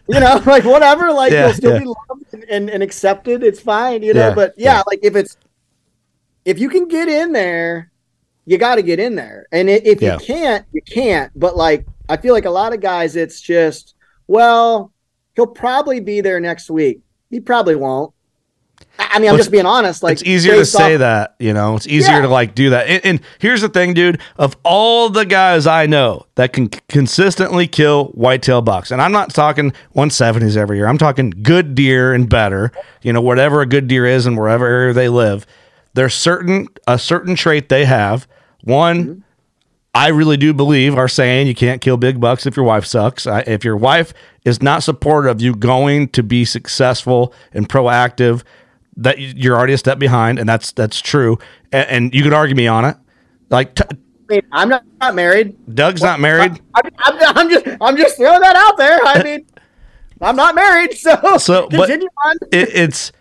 [0.08, 1.80] you know, like whatever, like Yeah, you'll still yeah.
[1.80, 3.44] be loved and, and, and accepted.
[3.44, 4.30] It's fine, you know.
[4.30, 4.84] Yeah, but yeah.
[4.88, 5.36] like if it's
[6.46, 7.92] if you can get in there,
[8.46, 10.14] you got to get in there, and if Yeah.
[10.14, 11.32] you can't, you can't.
[11.36, 13.94] But like, I feel like a lot of guys, it's just
[14.28, 14.92] well,
[15.36, 17.02] he'll probably be there next week.
[17.30, 18.12] He probably won't.
[19.00, 20.04] I mean, I'm Well, just being honest.
[20.04, 21.76] Like it's easier to say off- that, you know.
[21.76, 22.22] It's easier Yeah.
[22.22, 22.88] to like do that.
[22.88, 24.20] And, and here's the thing, dude.
[24.38, 29.34] Of all the guys I know that can consistently kill whitetail bucks, and I'm not
[29.34, 30.88] talking 170s every year.
[30.88, 32.72] I'm talking good deer and better.
[33.02, 35.46] You know, whatever a good deer is and wherever area they live.
[35.96, 38.28] There's certain a certain trait they have.
[38.64, 39.04] One.
[39.06, 39.20] Mm-hmm.
[39.98, 43.26] I really do believe are saying you can't kill big bucks if your wife sucks.
[43.26, 48.44] I, if your wife is not supportive of you going to be successful and proactive,
[48.98, 51.40] that you- you're already a step behind, and that's that's true.
[51.72, 52.98] And, and you could argue me on it.
[53.50, 55.56] Like t- I mean, I'm not, not married.
[55.74, 59.00] Doug's not married, I'm, I'm, I'm just I'm just throwing that out there.
[59.02, 59.46] I mean,
[60.20, 62.36] I'm not married, so So, but- continue on.
[62.52, 63.14] it, it's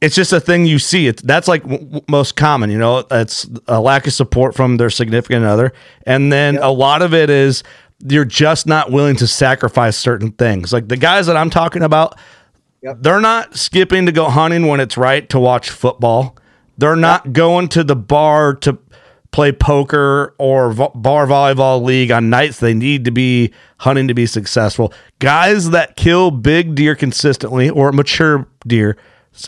[0.00, 1.06] it's just a thing you see.
[1.06, 2.70] It's that's like w- w- most common.
[2.70, 5.72] You know, it's a lack of support from their significant other,
[6.06, 7.62] and then a lot of it is
[8.06, 10.72] you're just not willing to sacrifice certain things.
[10.72, 12.18] Like the guys that I'm talking about,
[12.82, 12.98] Yep.
[13.00, 16.36] they're not skipping to go hunting when it's right to watch football.
[16.78, 18.76] They're not going to the bar to
[19.32, 24.14] play poker or vo- bar volleyball league on nights they need to be hunting to
[24.14, 24.92] be successful.
[25.18, 28.96] Guys that kill big deer consistently or mature deer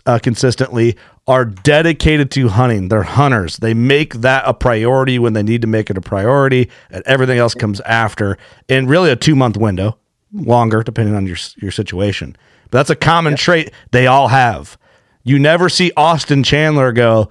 [0.07, 2.89] uh, consistently are dedicated to hunting.
[2.89, 3.59] They're hunters.
[3.59, 7.39] They make that a priority when they need to make it a priority, and everything
[7.39, 9.99] else comes after in really a two month window,
[10.33, 12.37] longer depending on your your situation.
[12.71, 14.79] But that's a common trait they all have.
[15.23, 17.29] You never see Austin Chandler go,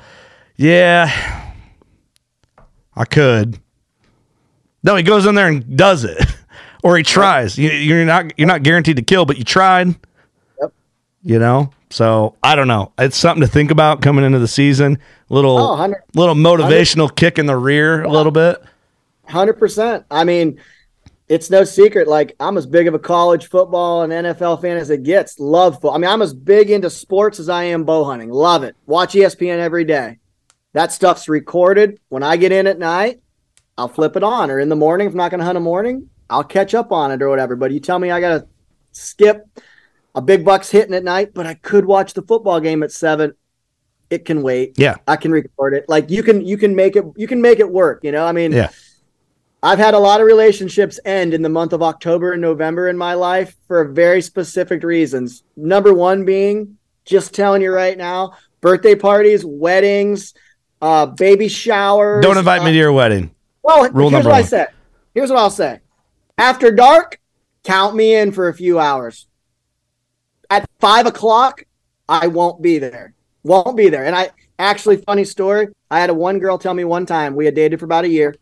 [0.55, 1.53] "Yeah,
[2.95, 3.59] I could."
[4.83, 6.23] No, he goes in there and does it,
[6.83, 7.57] or he tries.
[7.57, 9.95] You, you're not you're not guaranteed to kill, but you tried.
[11.23, 12.91] You know, so I don't know.
[12.97, 14.99] It's something to think about coming into the season.
[15.29, 18.61] Little Oh, little motivational kick in the rear a little bit.
[19.25, 20.05] Hundred percent.
[20.09, 20.59] I mean,
[21.27, 22.07] it's no secret.
[22.07, 25.39] Like I'm as big of a college football and NFL fan as it gets.
[25.39, 25.95] Love football.
[25.95, 28.29] I mean, I'm as big into sports as I am bow hunting.
[28.29, 28.75] Love it.
[28.85, 30.19] Watch ESPN every day.
[30.73, 31.99] That stuff's recorded.
[32.09, 33.19] When I get in at night,
[33.77, 34.49] I'll flip it on.
[34.51, 36.91] Or in the morning, if I'm not going to hunt a morning, I'll catch up
[36.91, 37.55] on it or whatever.
[37.55, 38.47] But you tell me I got to
[38.91, 39.45] skip
[40.17, 43.33] a big buck's hitting at night, but I could watch the football game at seven.
[44.09, 44.73] It can wait.
[44.77, 44.95] Yeah.
[45.07, 45.85] I can record it.
[45.87, 47.99] Like you can you can make it you can make it work.
[48.03, 48.69] You know, I mean, Yeah.
[49.61, 52.97] I've had a lot of relationships end in the month of October and November in
[52.97, 55.43] my life for very specific reasons.
[55.55, 60.33] Number one being just telling you right now, birthday parties, weddings,
[60.81, 62.23] uh, baby showers.
[62.23, 63.29] Don't invite uh, me to your wedding.
[63.61, 64.47] Well, Rule here's what I one.
[64.47, 64.67] said.
[65.13, 65.79] Here's what I'll say.
[66.37, 67.19] After dark,
[67.63, 69.27] count me in for a few hours.
[70.49, 71.63] At five o'clock,
[72.07, 73.13] I won't be there.
[73.43, 74.05] Won't be there.
[74.05, 75.67] And I actually, funny story.
[75.89, 78.09] I had a one girl tell me one time we had dated for about a
[78.09, 78.35] year.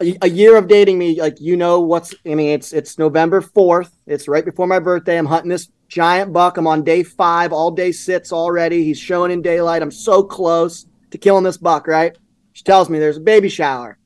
[0.00, 2.14] A, a year of dating me, like you know what's.
[2.26, 3.90] I mean, it's it's November fourth.
[4.06, 5.18] It's right before my birthday.
[5.18, 6.56] I'm hunting this giant buck.
[6.56, 8.84] I'm on day five, all day sits already.
[8.84, 9.82] He's showing in daylight.
[9.82, 11.86] I'm so close to killing this buck.
[11.86, 12.16] Right?
[12.52, 13.98] She tells me there's a baby shower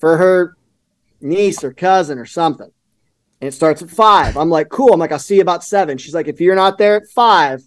[0.00, 0.56] for her
[1.20, 2.70] niece or cousin or something.
[3.42, 4.36] And it starts at five.
[4.36, 4.92] I'm like, cool.
[4.94, 5.98] I'm like, I'll see you about seven.
[5.98, 7.60] She's like, if you're not there at five,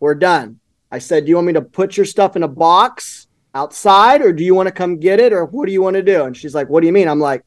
[0.00, 0.58] we're done.
[0.90, 4.32] I said, do you want me to put your stuff in a box outside or
[4.32, 6.24] do you want to come get it or what do you want to do?
[6.24, 7.06] And she's like, what do you mean?
[7.06, 7.44] I'm like,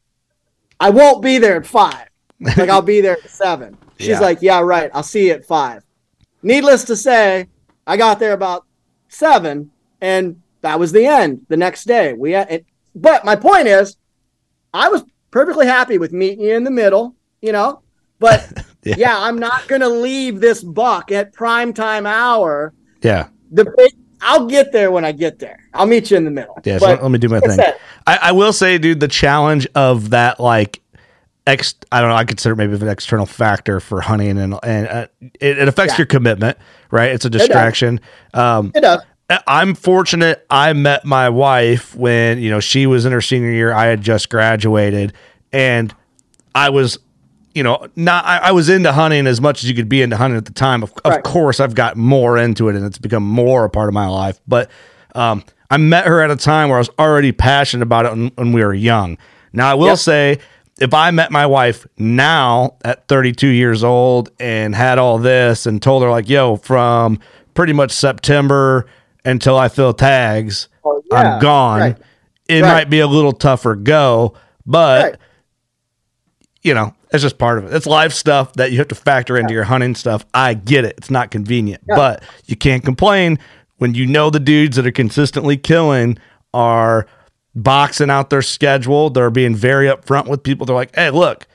[0.80, 2.08] I won't be there at five.
[2.40, 3.78] Like, I'll be there at seven.
[4.00, 4.20] She's Yeah.
[4.22, 4.90] like, yeah, right.
[4.94, 5.84] I'll see you at five.
[6.42, 7.48] Needless to say,
[7.86, 8.66] I got there about
[9.10, 12.14] seven and that was the end the next day.
[12.14, 12.66] We had, it,
[12.96, 13.98] but my point is,
[14.74, 17.82] I was perfectly happy with meeting you in the middle, you know.
[18.20, 18.96] But Yeah.
[18.98, 19.18] yeah.
[19.20, 22.74] I'm not gonna leave this buck at prime time hour.
[23.02, 23.28] Yeah.
[23.52, 23.92] The big,
[24.22, 25.60] I'll get there when I get there.
[25.74, 26.58] I'll meet you in the middle.
[26.64, 26.80] Yeah.
[26.80, 27.60] So let me do my thing.
[28.08, 30.82] I, I will say, dude, the challenge of that, like,
[31.46, 34.88] ex, I don't know, I consider it maybe an external factor for hunting, and and
[34.88, 36.00] uh, it, it affects Yeah.
[36.00, 36.58] your commitment,
[36.92, 37.12] right?
[37.12, 38.00] It's a distraction.
[38.34, 39.02] Um, it does.
[39.48, 40.46] I'm fortunate.
[40.50, 43.74] I met my wife when you know she was in her senior year.
[43.74, 45.14] I had just graduated,
[45.52, 45.94] and
[46.56, 46.98] I was,
[47.54, 48.26] you know, not.
[48.26, 50.54] I, I was into hunting as much as you could be into hunting at the
[50.54, 50.84] time.
[50.84, 53.94] Of, of course, I've got more into it, and it's become more a part of
[53.94, 54.40] my life.
[54.48, 54.70] But
[55.16, 58.28] um, I met her at a time where I was already passionate about it when,
[58.36, 59.18] when we were young.
[59.54, 59.98] Now, I will Yep.
[60.00, 60.40] say,
[60.82, 65.80] if I met my wife now at 32 years old and had all this and
[65.82, 67.20] told her like, "Yo, from
[67.54, 68.88] pretty much September
[69.26, 71.18] until I fill tags, Oh, yeah.
[71.36, 71.98] I'm gone," Right.
[72.50, 72.72] it Right.
[72.74, 74.34] might be a little tougher go,
[74.66, 75.16] but Right.
[76.64, 77.74] You know, it's just part of it.
[77.76, 80.26] It's life stuff that you have to factor into your hunting stuff.
[80.34, 80.96] I get it.
[80.98, 81.96] It's not convenient, Yeah.
[81.96, 83.38] but you can't complain
[83.78, 86.18] when you know the dudes that are consistently killing
[86.54, 87.06] are
[87.54, 89.10] boxing out their schedule.
[89.10, 90.66] They're being very upfront with people.
[90.66, 91.48] They're like, hey, look,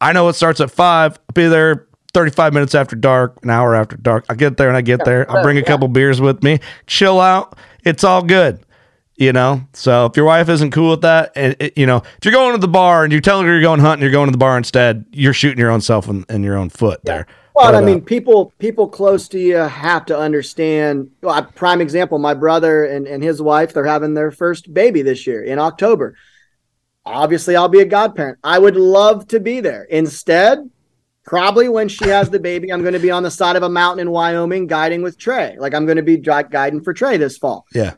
[0.00, 1.12] I know it starts at five.
[1.12, 4.24] I'll be there 35 minutes after dark, an hour after dark.
[4.28, 5.30] I get there and I get there.
[5.30, 5.66] I'll bring a yeah.
[5.66, 7.56] couple beers with me, chill out.
[7.84, 8.65] It's all good
[9.16, 12.24] you know so if your wife isn't cool with that and it, you know if
[12.24, 14.32] you're going to the bar and you're telling her you're going hunting you're going to
[14.32, 17.72] the bar instead you're shooting your own self in, in your own foot there Well,
[17.72, 21.10] But, I uh, mean, people people close to you have to understand.
[21.22, 25.00] Well, a prime example: my brother and, and his wife they're having their first baby
[25.00, 26.16] this year in October.
[27.06, 28.38] Obviously, I'll be a godparent.
[28.44, 29.84] I would love to be there.
[29.84, 30.68] Instead,
[31.24, 33.70] probably when she has the baby, I'm going to be on the side of a
[33.70, 35.56] mountain in Wyoming guiding with Trey.
[35.58, 37.64] Like I'm going to be guiding for Trey this fall.
[37.72, 37.94] yeah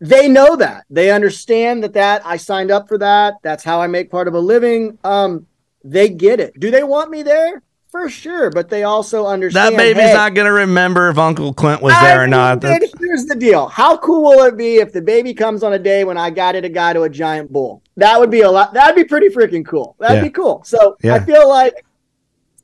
[0.00, 0.84] They know that.
[0.90, 3.34] They understand that that I signed up for that.
[3.42, 4.98] That's how I make part of a living.
[5.04, 5.46] Um,
[5.82, 6.58] they get it.
[6.60, 7.62] Do they want me there?
[7.90, 11.80] For sure, but they also understand that baby's hey, not gonna remember if uncle clint
[11.80, 13.68] was I there or not dude, here's the deal.
[13.68, 16.66] How cool will it be if the baby comes on a day when I guided
[16.66, 17.82] a guy to a giant bull?
[17.96, 18.74] That would be a lot.
[18.74, 19.96] That'd be pretty freaking cool.
[19.98, 20.22] That'd Yeah.
[20.24, 20.62] be cool.
[20.66, 21.14] So Yeah.
[21.14, 21.86] I feel like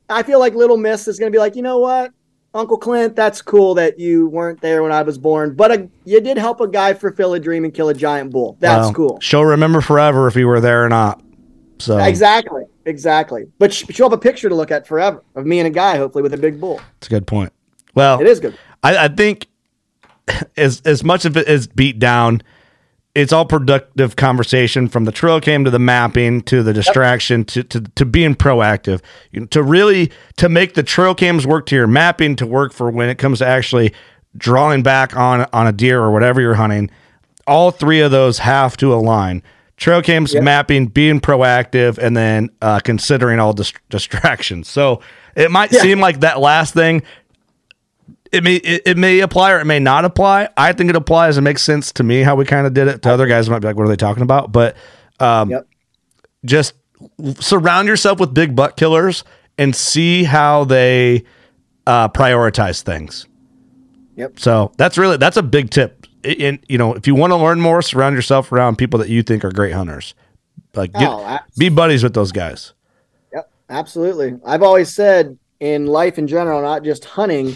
[0.07, 2.11] I feel like Little Miss is gonna be like, you know what?
[2.53, 6.21] Uncle Clint, that's cool that you weren't there when I was born, but a, you
[6.21, 8.57] did help a guy fulfill a dream and kill a giant bull.
[8.59, 9.19] That's cool.
[9.21, 11.21] She'll remember forever if he were there or not.
[11.79, 13.51] So Exactly, exactly.
[13.57, 15.97] But sh- she'll have a picture to look at forever of me and a guy,
[15.97, 16.79] hopefully with a big bull.
[16.97, 17.51] it's a good point.
[17.95, 18.57] Well, It is good.
[18.83, 19.47] I, I think
[20.57, 22.41] as as much of it is beat down,
[23.15, 27.63] it's all productive conversation from the trail cam to the mapping to the distraction to,
[27.63, 29.01] to to being proactive.
[29.51, 33.09] To really to make the trail cams work to your mapping to work for when
[33.09, 33.93] it comes to actually
[34.35, 36.89] drawing back on on a deer or whatever you're hunting.
[37.45, 39.43] All three of those have to align.
[39.75, 44.69] Trail cams, mapping, being proactive, and then uh, considering all dis- distractions.
[44.69, 45.01] So
[45.35, 47.03] it might seem like that last thing
[48.33, 50.49] it may it, it may apply or it may not apply.
[50.57, 51.37] I think it applies.
[51.37, 53.01] It makes sense to me how we kind of did it.
[53.03, 54.51] To other guys, it might be like, what are they talking about?
[54.51, 54.75] But
[55.19, 55.67] um, Yep.
[56.45, 56.73] just
[57.39, 59.23] surround yourself with big butt killers
[59.57, 61.23] and see how they
[61.85, 63.27] uh, prioritize things.
[64.15, 64.39] Yep.
[64.39, 66.07] So that's really that's a big tip.
[66.23, 69.23] And you know, if you want to learn more, surround yourself around people that you
[69.23, 70.15] think are great hunters.
[70.75, 72.73] Like, get, Oh, be buddies with those guys.
[73.33, 74.39] Yep, absolutely.
[74.45, 77.55] I've always said in life in general, not just hunting,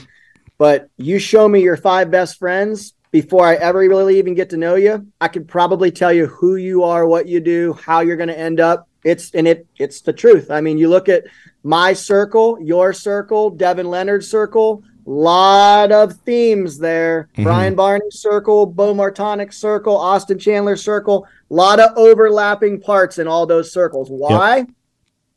[0.58, 4.58] but you show me your five best friends before I ever really even get to
[4.58, 5.08] know you.
[5.22, 8.38] I could probably tell you who you are, what you do, how you're going to
[8.38, 8.88] end up.
[9.04, 10.52] It's and it it's the truth.
[10.52, 11.24] I mean, you look at
[11.64, 14.84] my circle, your circle, Devin Leonard's circle.
[15.06, 17.30] Lot of themes there.
[17.34, 17.44] Mm-hmm.
[17.44, 21.26] Brian Barney's circle, Bo Martonic's circle, Austin Chandler's circle.
[21.50, 24.10] lot of overlapping parts in all those circles.
[24.10, 24.60] Why?
[24.60, 24.68] A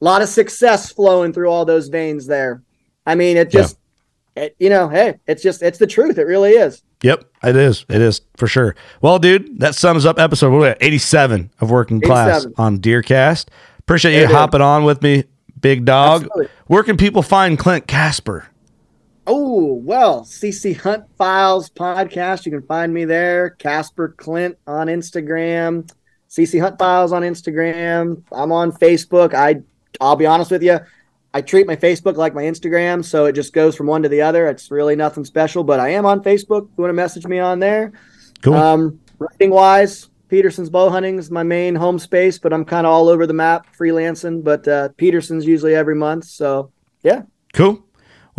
[0.04, 2.62] lot of success flowing through all those veins there.
[3.06, 3.78] I mean, it just,
[4.40, 6.18] it, you know, hey, it's just, it's the truth.
[6.18, 6.82] It really is.
[7.02, 7.84] Yep, it is.
[7.88, 8.74] It is for sure.
[9.00, 10.78] Well, dude, that sums up episode what are we at?
[10.80, 12.54] 87 of Working Class 87.
[12.58, 13.46] on DeerCast.
[13.78, 14.36] Appreciate you There it is.
[14.36, 15.24] hopping on with me,
[15.60, 16.22] big dog.
[16.22, 16.48] Absolutely.
[16.66, 18.46] Where can people find Clint Casper?
[19.26, 22.46] Oh, well, CC Hunt Files podcast.
[22.46, 23.50] You can find me there.
[23.50, 25.90] Casper Clint on Instagram.
[26.28, 28.22] CC Hunt Files on Instagram.
[28.32, 29.34] I'm on Facebook.
[29.34, 29.62] I,
[30.00, 30.80] I'll be honest with you.
[31.32, 34.22] I treat my Facebook like my Instagram, so it just goes from one to the
[34.22, 34.48] other.
[34.48, 36.64] It's really nothing special, but I am on Facebook.
[36.64, 37.92] If you want to message me on there.
[38.42, 38.54] Cool.
[38.54, 42.92] Um, writing wise, Petersen's bow hunting is my main home space, but I'm kind of
[42.92, 44.42] all over the map freelancing.
[44.42, 46.24] But uh, Petersen's usually every month.
[46.24, 46.72] So
[47.02, 47.22] yeah,
[47.52, 47.84] cool.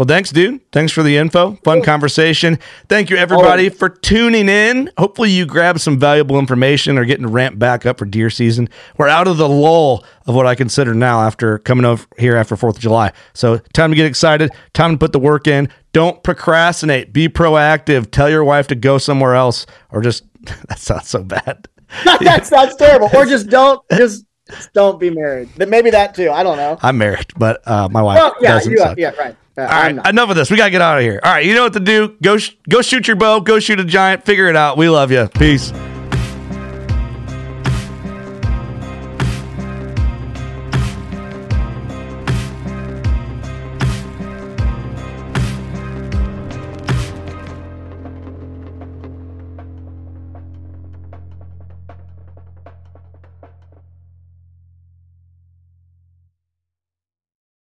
[0.02, 0.62] Well, thanks, dude.
[0.72, 1.60] Thanks for the info.
[1.64, 2.58] Fun conversation.
[2.90, 4.90] Thank you, everybody, for tuning in.
[4.98, 8.68] Hopefully, you grabbed some valuable information or getting ramped back up for deer season.
[8.98, 12.56] We're out of the lull of what I consider now after coming over here after
[12.56, 13.12] 4th of July.
[13.36, 14.50] So, time to get excited.
[14.74, 15.70] Time to put the work in.
[15.94, 17.14] Don't procrastinate.
[17.14, 18.10] Be proactive.
[18.10, 20.24] Tell your wife to go somewhere else or just,
[20.68, 21.68] that sounds so bad.
[22.06, 23.08] that sounds terrible.
[23.14, 24.26] Or just don't just,
[24.74, 25.56] don't be married.
[25.60, 26.32] Maybe that too.
[26.32, 26.80] I don't know.
[26.82, 28.72] I'm married, but uh, my wife Well, yeah, doesn't.
[28.72, 29.36] you yeah, right.
[29.58, 30.50] Uh, All right, enough of this.
[30.50, 31.20] We got to get out of here.
[31.24, 32.16] All right, you know what to do.
[32.22, 34.78] Go sh- go shoot your bow, go shoot a giant, figure it out.
[34.78, 35.28] We love you.
[35.28, 35.72] Peace.